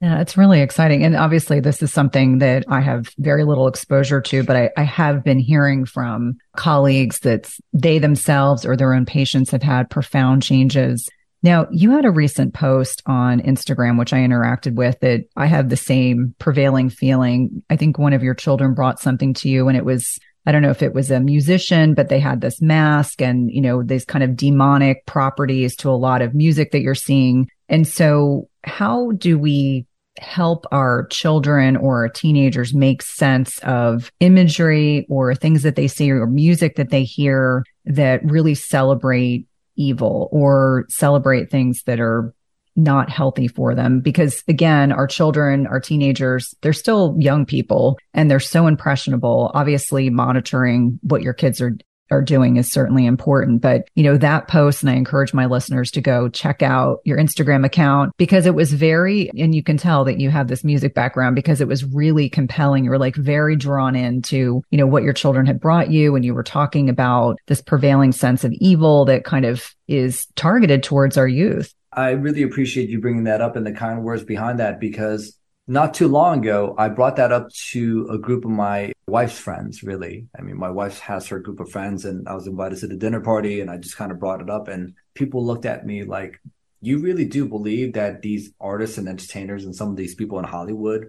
[0.00, 1.04] Yeah, it's really exciting.
[1.04, 4.82] And obviously, this is something that I have very little exposure to, but I, I,
[4.82, 10.42] have been hearing from colleagues that they themselves or their own patients have had profound
[10.42, 11.08] changes.
[11.42, 15.70] Now, you had a recent post on Instagram, which I interacted with, that I have
[15.70, 17.62] the same prevailing feeling.
[17.70, 20.62] I think one of your children brought something to you, and it was I don't
[20.62, 24.04] know if it was a musician, but they had this mask and, you know, these
[24.04, 27.48] kind of demonic properties to a lot of music that you're seeing.
[27.68, 29.85] And so how do we
[30.18, 36.10] help our children or our teenagers make sense of imagery or things that they see
[36.10, 39.46] or music that they hear that really celebrate
[39.76, 42.34] evil or celebrate things that are
[42.76, 44.00] not healthy for them.
[44.00, 49.50] Because again our children our teenagers they're still young people and they're so impressionable.
[49.54, 51.76] Obviously monitoring what your kids are
[52.10, 53.60] are doing is certainly important.
[53.60, 57.18] But, you know, that post, and I encourage my listeners to go check out your
[57.18, 60.94] Instagram account because it was very, and you can tell that you have this music
[60.94, 62.84] background because it was really compelling.
[62.84, 66.14] You were like very drawn into, you know, what your children had brought you.
[66.14, 70.82] And you were talking about this prevailing sense of evil that kind of is targeted
[70.82, 71.74] towards our youth.
[71.92, 75.35] I really appreciate you bringing that up and the kind words behind that because
[75.68, 79.82] not too long ago, I brought that up to a group of my wife's friends,
[79.82, 80.26] really.
[80.38, 82.96] I mean, my wife has her group of friends, and I was invited to the
[82.96, 84.68] dinner party, and I just kind of brought it up.
[84.68, 86.40] And people looked at me like,
[86.80, 90.44] You really do believe that these artists and entertainers and some of these people in
[90.44, 91.08] Hollywood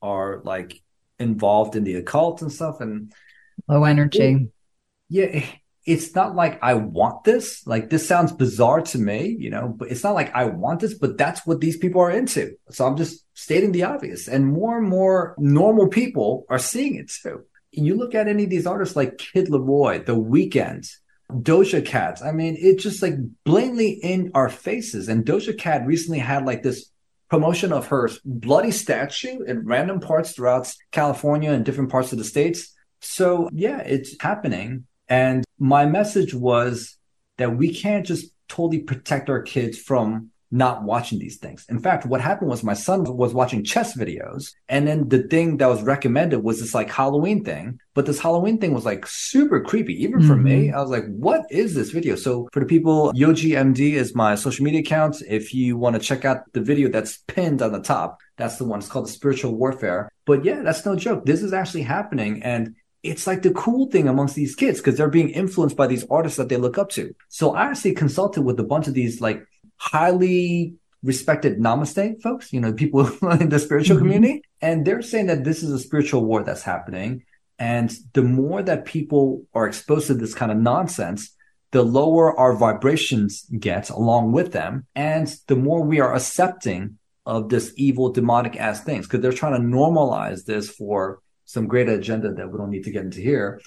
[0.00, 0.80] are like
[1.18, 2.80] involved in the occult and stuff?
[2.80, 3.12] And
[3.66, 4.48] low energy.
[5.08, 5.44] Yeah,
[5.88, 7.66] it's not like I want this.
[7.66, 10.92] Like this sounds bizarre to me, you know, but it's not like I want this,
[10.92, 12.56] but that's what these people are into.
[12.68, 14.28] So I'm just stating the obvious.
[14.28, 17.44] And more and more normal people are seeing it too.
[17.70, 20.86] You look at any of these artists like Kid LAROI, The Weeknd,
[21.32, 22.20] Doja Cat.
[22.22, 23.14] I mean, it's just like
[23.44, 25.08] blatantly in our faces.
[25.08, 26.90] And Doja Cat recently had like this
[27.30, 32.24] promotion of her bloody statue in random parts throughout California and different parts of the
[32.24, 32.74] states.
[33.00, 34.84] So yeah, it's happening.
[35.08, 36.96] And my message was
[37.38, 41.66] that we can't just totally protect our kids from not watching these things.
[41.68, 45.58] In fact, what happened was my son was watching chess videos and then the thing
[45.58, 49.60] that was recommended was this like Halloween thing, but this Halloween thing was like super
[49.60, 50.02] creepy.
[50.02, 50.44] Even for mm-hmm.
[50.44, 52.16] me, I was like, what is this video?
[52.16, 55.22] So for the people, Yogi MD is my social media account.
[55.28, 58.64] If you want to check out the video that's pinned on the top, that's the
[58.64, 58.78] one.
[58.78, 60.10] It's called the spiritual warfare.
[60.24, 61.26] But yeah, that's no joke.
[61.26, 62.42] This is actually happening.
[62.42, 66.04] And it's like the cool thing amongst these kids because they're being influenced by these
[66.10, 67.14] artists that they look up to.
[67.28, 69.46] So I actually consulted with a bunch of these like
[69.76, 74.06] highly respected namaste folks, you know, people in the spiritual mm-hmm.
[74.06, 74.42] community.
[74.60, 77.24] And they're saying that this is a spiritual war that's happening.
[77.58, 81.34] And the more that people are exposed to this kind of nonsense,
[81.70, 84.86] the lower our vibrations get along with them.
[84.94, 89.52] And the more we are accepting of this evil demonic ass things because they're trying
[89.52, 93.58] to normalize this for some great agenda that we don't need to get into here.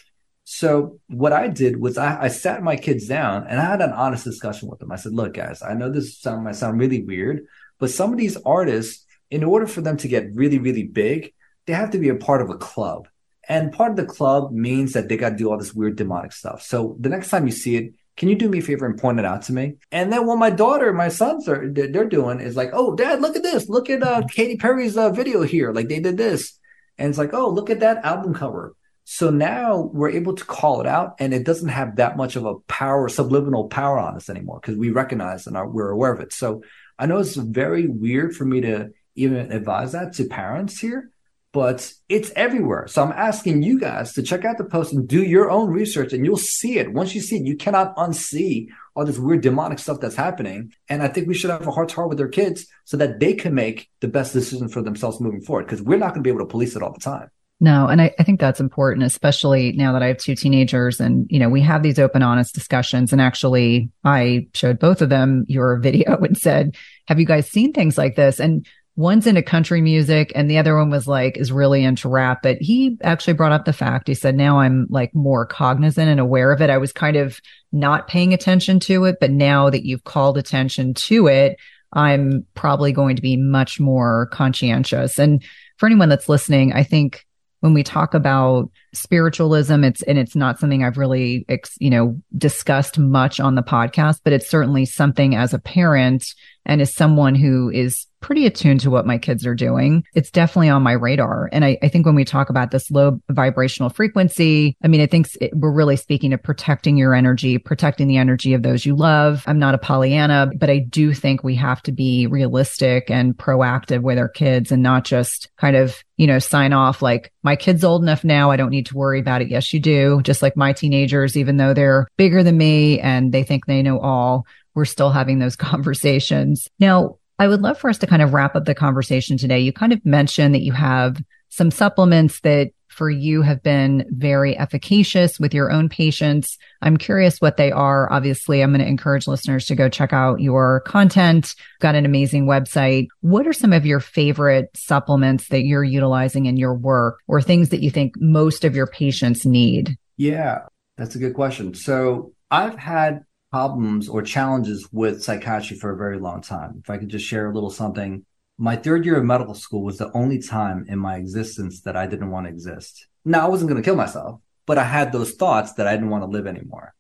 [0.44, 3.92] So what I did was I, I, sat my kids down and I had an
[3.92, 4.92] honest discussion with them.
[4.92, 7.48] I said, look, guys, I know this sound, might sound really weird,
[7.80, 11.34] but some of these artists, in order for them to get really, really big,
[11.66, 13.08] they have to be a part of a club.
[13.50, 16.34] And part of the club means that they got to do all this weird demonic
[16.34, 16.62] stuff.
[16.62, 19.18] So the next time you see it, can you do me a favor and point
[19.18, 19.78] it out to me?
[19.92, 23.36] And then what my daughter, my sons are they're doing is like, oh, dad, look
[23.36, 23.70] at this.
[23.70, 25.72] Look at uh, Katy Perry's uh, video here.
[25.72, 26.60] Like they did this.
[26.98, 28.76] And it's like, oh, look at that album cover.
[29.04, 32.46] So now we're able to call it out and it doesn't have that much of
[32.46, 36.22] a power, subliminal power on us anymore because we recognize and are, we're aware of
[36.22, 36.32] it.
[36.32, 36.64] So
[36.98, 41.12] I know it's very weird for me to even advise that to parents here,
[41.54, 42.88] but it's everywhere.
[42.88, 46.14] So I'm asking you guys to check out the post and do your own research
[46.14, 46.94] and you'll see it.
[46.94, 50.74] Once you see it, you cannot unsee all this weird demonic stuff that's happening.
[50.88, 53.20] And I think we should have a heart to heart with their kids so that
[53.20, 56.28] they can make the best decision for themselves moving forward because we're not going to
[56.28, 57.30] be able to police it all the time.
[57.64, 61.28] No, and I, I, think that's important, especially now that I have two teenagers and,
[61.30, 63.12] you know, we have these open, honest discussions.
[63.12, 66.76] And actually, I showed both of them your video and said,
[67.08, 68.40] have you guys seen things like this?
[68.40, 68.66] And
[68.96, 72.58] one's into country music and the other one was like is really into rap but
[72.58, 76.52] he actually brought up the fact he said now i'm like more cognizant and aware
[76.52, 76.70] of it.
[76.70, 77.40] I was kind of
[77.72, 81.58] not paying attention to it but now that you've called attention to it
[81.94, 85.18] i'm probably going to be much more conscientious.
[85.18, 85.44] And
[85.78, 87.26] for anyone that's listening i think
[87.62, 91.46] when we talk about spiritualism it's and it's not something i've really
[91.80, 96.26] you know discussed much on the podcast but it's certainly something as a parent
[96.66, 100.04] and as someone who is pretty attuned to what my kids are doing.
[100.14, 101.50] It's definitely on my radar.
[101.52, 105.08] And I, I think when we talk about this low vibrational frequency, I mean, I
[105.08, 108.96] think it, we're really speaking to protecting your energy, protecting the energy of those you
[108.96, 109.44] love.
[109.48, 114.02] I'm not a Pollyanna, but I do think we have to be realistic and proactive
[114.02, 117.84] with our kids and not just kind of, you know, sign off like my kid's
[117.84, 118.52] old enough now.
[118.52, 119.50] I don't need to worry about it.
[119.50, 120.22] Yes, you do.
[120.24, 124.00] Just like my teenagers, even though they're bigger than me and they think they know
[124.00, 124.46] all
[124.76, 126.68] we're still having those conversations.
[126.80, 129.60] Now, I would love for us to kind of wrap up the conversation today.
[129.60, 131.18] You kind of mentioned that you have
[131.50, 136.58] some supplements that for you have been very efficacious with your own patients.
[136.82, 138.12] I'm curious what they are.
[138.12, 141.56] Obviously, I'm going to encourage listeners to go check out your content.
[141.80, 143.08] Got an amazing website.
[143.22, 147.70] What are some of your favorite supplements that you're utilizing in your work or things
[147.70, 149.98] that you think most of your patients need?
[150.18, 150.66] Yeah,
[150.98, 151.74] that's a good question.
[151.74, 156.82] So I've had problems or challenges with psychiatry for a very long time.
[156.84, 158.26] If I could just share a little something,
[158.58, 162.08] my third year of medical school was the only time in my existence that I
[162.08, 163.08] didn't want to exist.
[163.26, 166.10] Now, I wasn't going to kill myself, but I had those thoughts that I didn't
[166.10, 166.94] want to live anymore.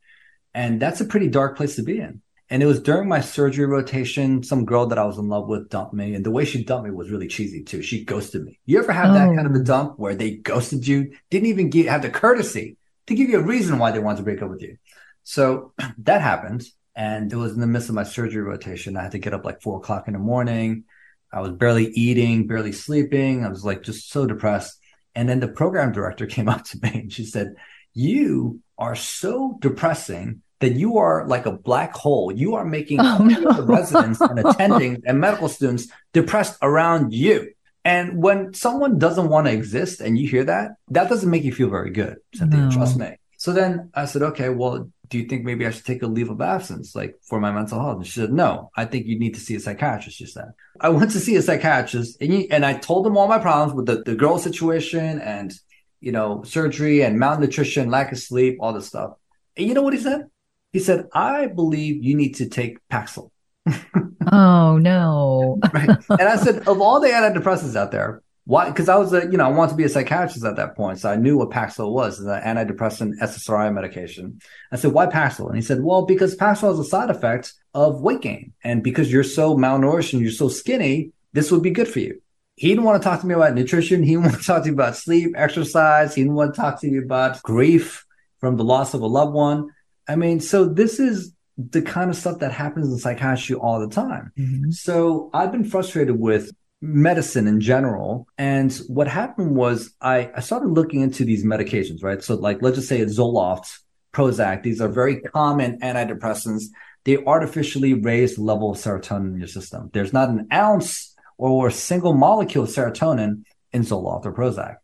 [0.53, 2.21] And that's a pretty dark place to be in.
[2.49, 5.69] And it was during my surgery rotation, some girl that I was in love with
[5.69, 6.15] dumped me.
[6.15, 7.81] And the way she dumped me was really cheesy too.
[7.81, 8.59] She ghosted me.
[8.65, 9.13] You ever have oh.
[9.13, 9.63] that kind of a oh.
[9.63, 12.75] dump where they ghosted you, didn't even get, have the courtesy
[13.07, 14.77] to give you a reason why they wanted to break up with you?
[15.23, 16.65] So that happened.
[16.95, 18.97] And it was in the midst of my surgery rotation.
[18.97, 20.83] I had to get up like four o'clock in the morning.
[21.31, 23.45] I was barely eating, barely sleeping.
[23.45, 24.77] I was like just so depressed.
[25.15, 27.55] And then the program director came up to me and she said,
[27.93, 32.31] You are so depressing that you are like a black hole.
[32.31, 33.53] You are making oh, no.
[33.53, 37.53] the residents and attending and medical students depressed around you.
[37.83, 41.53] And when someone doesn't want to exist and you hear that, that doesn't make you
[41.53, 42.17] feel very good.
[42.35, 42.71] Cynthia, no.
[42.71, 43.17] trust me.
[43.37, 46.29] So then I said, okay, well, do you think maybe I should take a leave
[46.29, 47.97] of absence, like for my mental health?
[47.97, 50.17] And she said, no, I think you need to see a psychiatrist.
[50.17, 53.27] She said, I went to see a psychiatrist and, he, and I told him all
[53.27, 55.53] my problems with the, the girl situation and,
[55.99, 59.11] you know, surgery and malnutrition, lack of sleep, all this stuff.
[59.57, 60.27] And you know what he said?
[60.71, 63.31] He said, I believe you need to take Paxil.
[64.31, 65.59] oh no.
[65.73, 65.89] right.
[66.09, 68.67] And I said, of all the antidepressants out there, why?
[68.67, 70.99] Because I was a, you know, I wanted to be a psychiatrist at that point.
[70.99, 74.41] So I knew what Paxil was, an antidepressant SSRI medication.
[74.73, 75.47] I said, why Paxil?
[75.47, 78.51] And he said, well, because Paxil has a side effect of weight gain.
[78.61, 82.21] And because you're so malnourished and you're so skinny, this would be good for you.
[82.57, 84.03] He didn't want to talk to me about nutrition.
[84.03, 86.13] He didn't want to talk to me about sleep, exercise.
[86.13, 88.05] He didn't want to talk to me about grief
[88.41, 89.69] from the loss of a loved one.
[90.09, 93.87] I mean, so this is the kind of stuff that happens in psychiatry all the
[93.87, 94.33] time.
[94.37, 94.71] Mm-hmm.
[94.71, 98.27] So I've been frustrated with medicine in general.
[98.37, 102.23] And what happened was I, I started looking into these medications, right?
[102.23, 103.79] So like, let's just say it's Zoloft,
[104.13, 104.63] Prozac.
[104.63, 106.65] These are very common antidepressants.
[107.03, 109.89] They artificially raise the level of serotonin in your system.
[109.93, 114.77] There's not an ounce or a single molecule of serotonin in Zoloft or Prozac.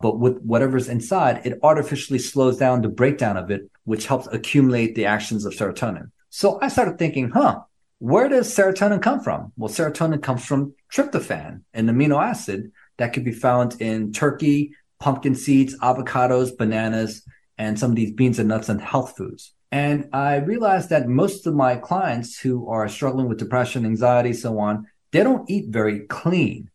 [0.00, 4.94] But with whatever's inside, it artificially slows down the breakdown of it, which helps accumulate
[4.94, 6.10] the actions of serotonin.
[6.30, 7.60] So I started thinking, huh,
[8.00, 9.52] where does serotonin come from?
[9.56, 15.34] Well, serotonin comes from tryptophan, an amino acid that can be found in turkey, pumpkin
[15.34, 17.22] seeds, avocados, bananas,
[17.58, 19.52] and some of these beans and nuts and health foods.
[19.70, 24.58] And I realized that most of my clients who are struggling with depression, anxiety, so
[24.58, 26.70] on, they don't eat very clean.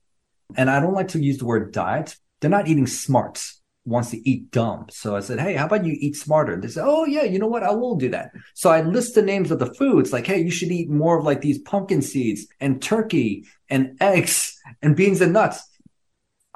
[0.56, 2.16] And I don't like to use the word diet.
[2.40, 3.55] They're not eating smarts
[3.86, 4.88] wants to eat dumb.
[4.90, 6.54] So I said, Hey, how about you eat smarter?
[6.54, 7.64] And They said, Oh yeah, you know what?
[7.64, 8.32] I will do that.
[8.56, 11.26] So I list the names of the foods like, Hey, you should eat more of
[11.26, 15.62] like these pumpkin seeds and turkey and eggs and beans and nuts,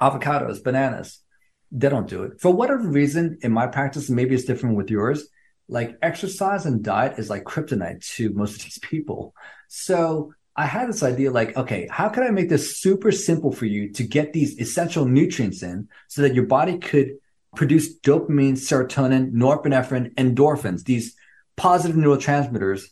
[0.00, 1.20] avocados, bananas.
[1.72, 4.10] They don't do it for whatever reason in my practice.
[4.10, 5.28] Maybe it's different with yours.
[5.68, 9.34] Like exercise and diet is like kryptonite to most of these people.
[9.68, 13.64] So I had this idea like, okay, how can I make this super simple for
[13.64, 17.16] you to get these essential nutrients in so that your body could
[17.56, 21.16] produce dopamine, serotonin, norepinephrine, endorphins, these
[21.56, 22.82] positive neurotransmitters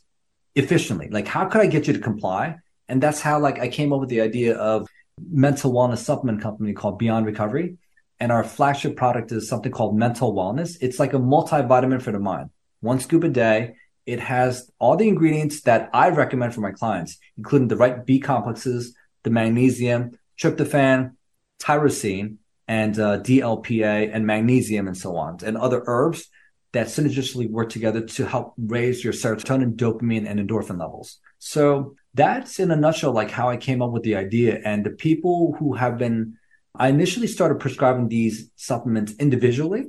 [0.54, 1.10] efficiently?
[1.10, 2.56] Like, how could I get you to comply?
[2.88, 4.88] And that's how like I came up with the idea of
[5.30, 7.76] mental wellness supplement company called Beyond Recovery.
[8.18, 10.78] And our flagship product is something called Mental Wellness.
[10.80, 12.48] It's like a multivitamin for the mind.
[12.80, 13.74] One scoop a day
[14.09, 18.18] it has all the ingredients that I recommend for my clients, including the right B
[18.20, 21.12] complexes, the magnesium, tryptophan,
[21.61, 22.36] tyrosine,
[22.66, 26.30] and uh, DLPA, and magnesium, and so on, and other herbs
[26.72, 31.18] that synergistically work together to help raise your serotonin, dopamine, and endorphin levels.
[31.38, 34.59] So that's in a nutshell, like how I came up with the idea.
[34.64, 36.38] And the people who have been,
[36.74, 39.84] I initially started prescribing these supplements individually,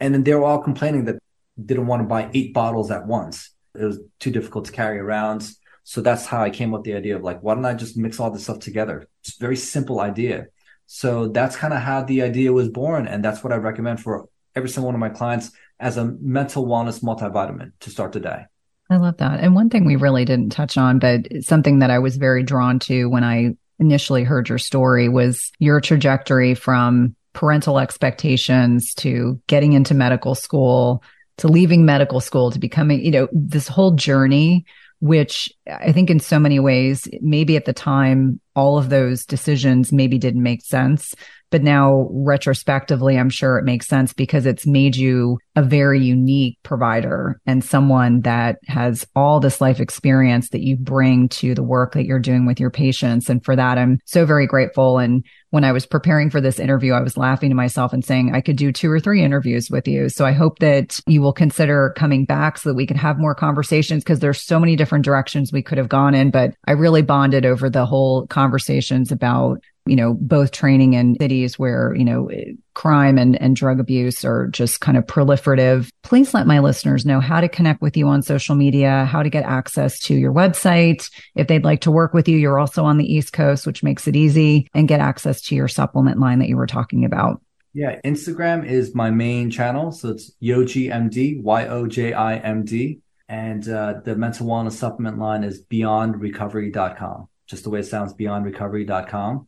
[0.00, 1.18] and then they were all complaining that
[1.62, 5.48] didn't want to buy eight bottles at once it was too difficult to carry around.
[5.84, 7.96] So that's how I came up with the idea of like, why don't I just
[7.96, 9.08] mix all this stuff together?
[9.20, 10.48] It's a very simple idea.
[10.86, 13.06] So that's kind of how the idea was born.
[13.06, 15.50] And that's what I recommend for every single one of my clients
[15.80, 18.44] as a mental wellness multivitamin to start the day.
[18.90, 19.40] I love that.
[19.40, 22.78] And one thing we really didn't touch on, but something that I was very drawn
[22.80, 29.74] to when I initially heard your story was your trajectory from parental expectations to getting
[29.74, 31.02] into medical school
[31.38, 34.66] to leaving medical school to becoming, you know, this whole journey,
[35.00, 39.92] which I think in so many ways, maybe at the time, all of those decisions
[39.92, 41.14] maybe didn't make sense.
[41.50, 46.58] But now retrospectively, I'm sure it makes sense because it's made you a very unique
[46.62, 51.94] provider and someone that has all this life experience that you bring to the work
[51.94, 53.30] that you're doing with your patients.
[53.30, 54.98] And for that, I'm so very grateful.
[54.98, 58.34] And when I was preparing for this interview, I was laughing to myself and saying
[58.34, 60.10] I could do two or three interviews with you.
[60.10, 63.34] So I hope that you will consider coming back so that we can have more
[63.34, 66.30] conversations because there's so many different directions we could have gone in.
[66.30, 71.58] But I really bonded over the whole conversations about you know, both training in cities
[71.58, 72.28] where, you know,
[72.74, 75.88] crime and, and drug abuse are just kind of proliferative.
[76.02, 79.30] Please let my listeners know how to connect with you on social media, how to
[79.30, 81.10] get access to your website.
[81.34, 84.06] If they'd like to work with you, you're also on the East Coast, which makes
[84.06, 87.40] it easy and get access to your supplement line that you were talking about.
[87.72, 89.90] Yeah, Instagram is my main channel.
[89.92, 93.00] So it's Yoji MD, Y O J I M D.
[93.28, 97.28] And uh, the mental wellness supplement line is beyondrecovery.com.
[97.46, 99.46] just the way it sounds, beyondrecovery.com.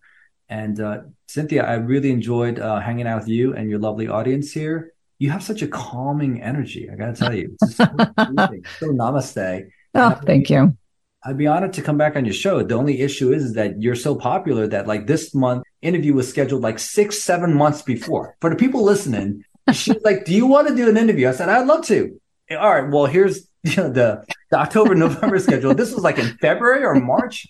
[0.49, 4.53] And uh, Cynthia, I really enjoyed uh, hanging out with you and your lovely audience
[4.53, 4.93] here.
[5.19, 6.89] You have such a calming energy.
[6.91, 9.69] I got to tell you, it's so, so namaste.
[9.93, 10.77] Oh, thank you.
[11.25, 12.63] I'd be honored to come back on your show.
[12.63, 16.63] The only issue is that you're so popular that like this month interview was scheduled
[16.63, 18.37] like six, seven months before.
[18.41, 21.49] For the people listening, she's like, "Do you want to do an interview?" I said,
[21.49, 22.21] "I'd love to."
[22.53, 22.89] All right.
[22.89, 25.75] Well, here's you know, the, the October November schedule.
[25.75, 27.47] This was like in February or March.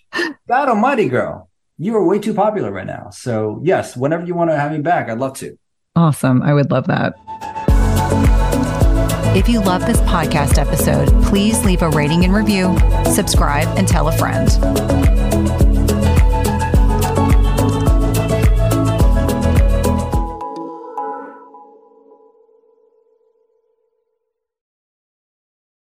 [0.47, 3.09] God Almighty, girl, you are way too popular right now.
[3.11, 5.57] So yes, whenever you want to have me back, I'd love to.
[5.95, 6.41] Awesome.
[6.41, 7.13] I would love that.
[9.33, 12.77] If you love this podcast episode, please leave a rating and review,
[13.13, 15.30] subscribe, and tell a friend.